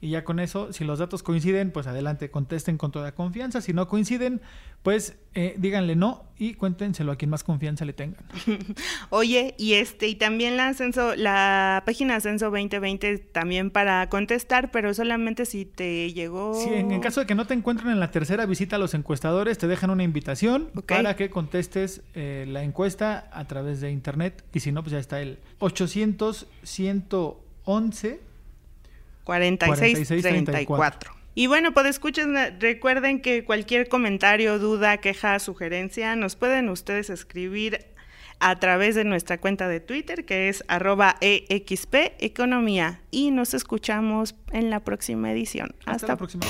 y 0.00 0.10
ya 0.10 0.22
con 0.22 0.38
eso, 0.38 0.72
si 0.72 0.84
los 0.84 1.00
datos 1.00 1.24
coinciden, 1.24 1.72
pues 1.72 1.88
adelante, 1.88 2.30
contesten 2.30 2.78
con 2.78 2.92
toda 2.92 3.16
confianza. 3.16 3.60
Si 3.60 3.72
no 3.72 3.88
coinciden, 3.88 4.40
pues 4.84 5.18
eh, 5.34 5.56
díganle 5.58 5.96
no 5.96 6.24
y 6.38 6.54
cuéntenselo 6.54 7.10
a 7.10 7.16
quien 7.16 7.30
más 7.30 7.42
confianza 7.42 7.84
le 7.84 7.94
tengan. 7.94 8.24
Oye, 9.10 9.56
y 9.58 9.74
este, 9.74 10.06
y 10.06 10.14
también 10.14 10.56
la 10.56 10.72
Censo, 10.74 11.16
la 11.16 11.82
página 11.84 12.20
Censo 12.20 12.46
2020 12.46 13.18
también 13.18 13.72
para 13.72 14.08
contestar, 14.08 14.70
pero 14.70 14.94
solamente 14.94 15.44
si 15.46 15.64
te 15.64 16.12
llegó. 16.12 16.54
Sí, 16.54 16.70
en, 16.72 17.00
caso 17.00 17.18
de 17.18 17.26
que 17.26 17.34
no 17.34 17.48
te 17.48 17.54
encuentren 17.54 17.90
en 17.90 17.98
la 17.98 18.12
tercera 18.12 18.46
visita 18.46 18.76
a 18.76 18.78
los 18.78 18.94
encuestadores, 18.94 19.58
te 19.58 19.66
dejan 19.66 19.90
una 19.90 20.04
invitación 20.04 20.70
para 20.86 21.16
que 21.16 21.28
contestes 21.28 22.02
eh, 22.14 22.44
la 22.46 22.62
encuesta 22.62 23.28
a 23.32 23.46
través 23.46 23.80
de 23.80 23.90
internet. 23.90 24.44
Y 24.54 24.60
si 24.60 24.70
no, 24.70 24.84
pues 24.84 24.92
ya 24.92 25.00
está 25.00 25.20
el 25.20 25.40
800 25.58 26.46
111 26.62 28.27
46, 29.28 30.22
34. 30.22 31.12
Y 31.34 31.48
bueno, 31.48 31.72
pues 31.72 31.84
escuchen, 31.86 32.34
recuerden 32.58 33.20
que 33.20 33.44
cualquier 33.44 33.88
comentario, 33.88 34.58
duda, 34.58 34.96
queja, 34.96 35.38
sugerencia, 35.38 36.16
nos 36.16 36.34
pueden 36.34 36.70
ustedes 36.70 37.10
escribir 37.10 37.86
a 38.40 38.58
través 38.58 38.94
de 38.94 39.04
nuestra 39.04 39.38
cuenta 39.38 39.68
de 39.68 39.80
Twitter, 39.80 40.24
que 40.24 40.48
es 40.48 40.64
arroba 40.66 41.16
EXP 41.20 41.94
Economía. 42.20 43.02
Y 43.10 43.30
nos 43.30 43.52
escuchamos 43.52 44.34
en 44.50 44.70
la 44.70 44.80
próxima 44.80 45.30
edición. 45.30 45.74
Hasta, 45.84 46.06
la 46.06 46.16
próxima. 46.16 46.46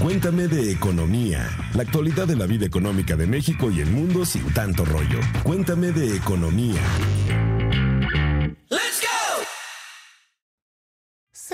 Cuéntame 0.00 0.48
de 0.48 0.72
economía, 0.72 1.48
la 1.74 1.82
actualidad 1.82 2.26
de 2.26 2.36
la 2.36 2.46
vida 2.46 2.66
económica 2.66 3.14
de 3.14 3.28
México 3.28 3.70
y 3.70 3.80
el 3.80 3.90
mundo 3.90 4.24
sin 4.24 4.52
tanto 4.52 4.84
rollo. 4.84 5.20
Cuéntame 5.44 5.92
de 5.92 6.16
economía. 6.16 6.82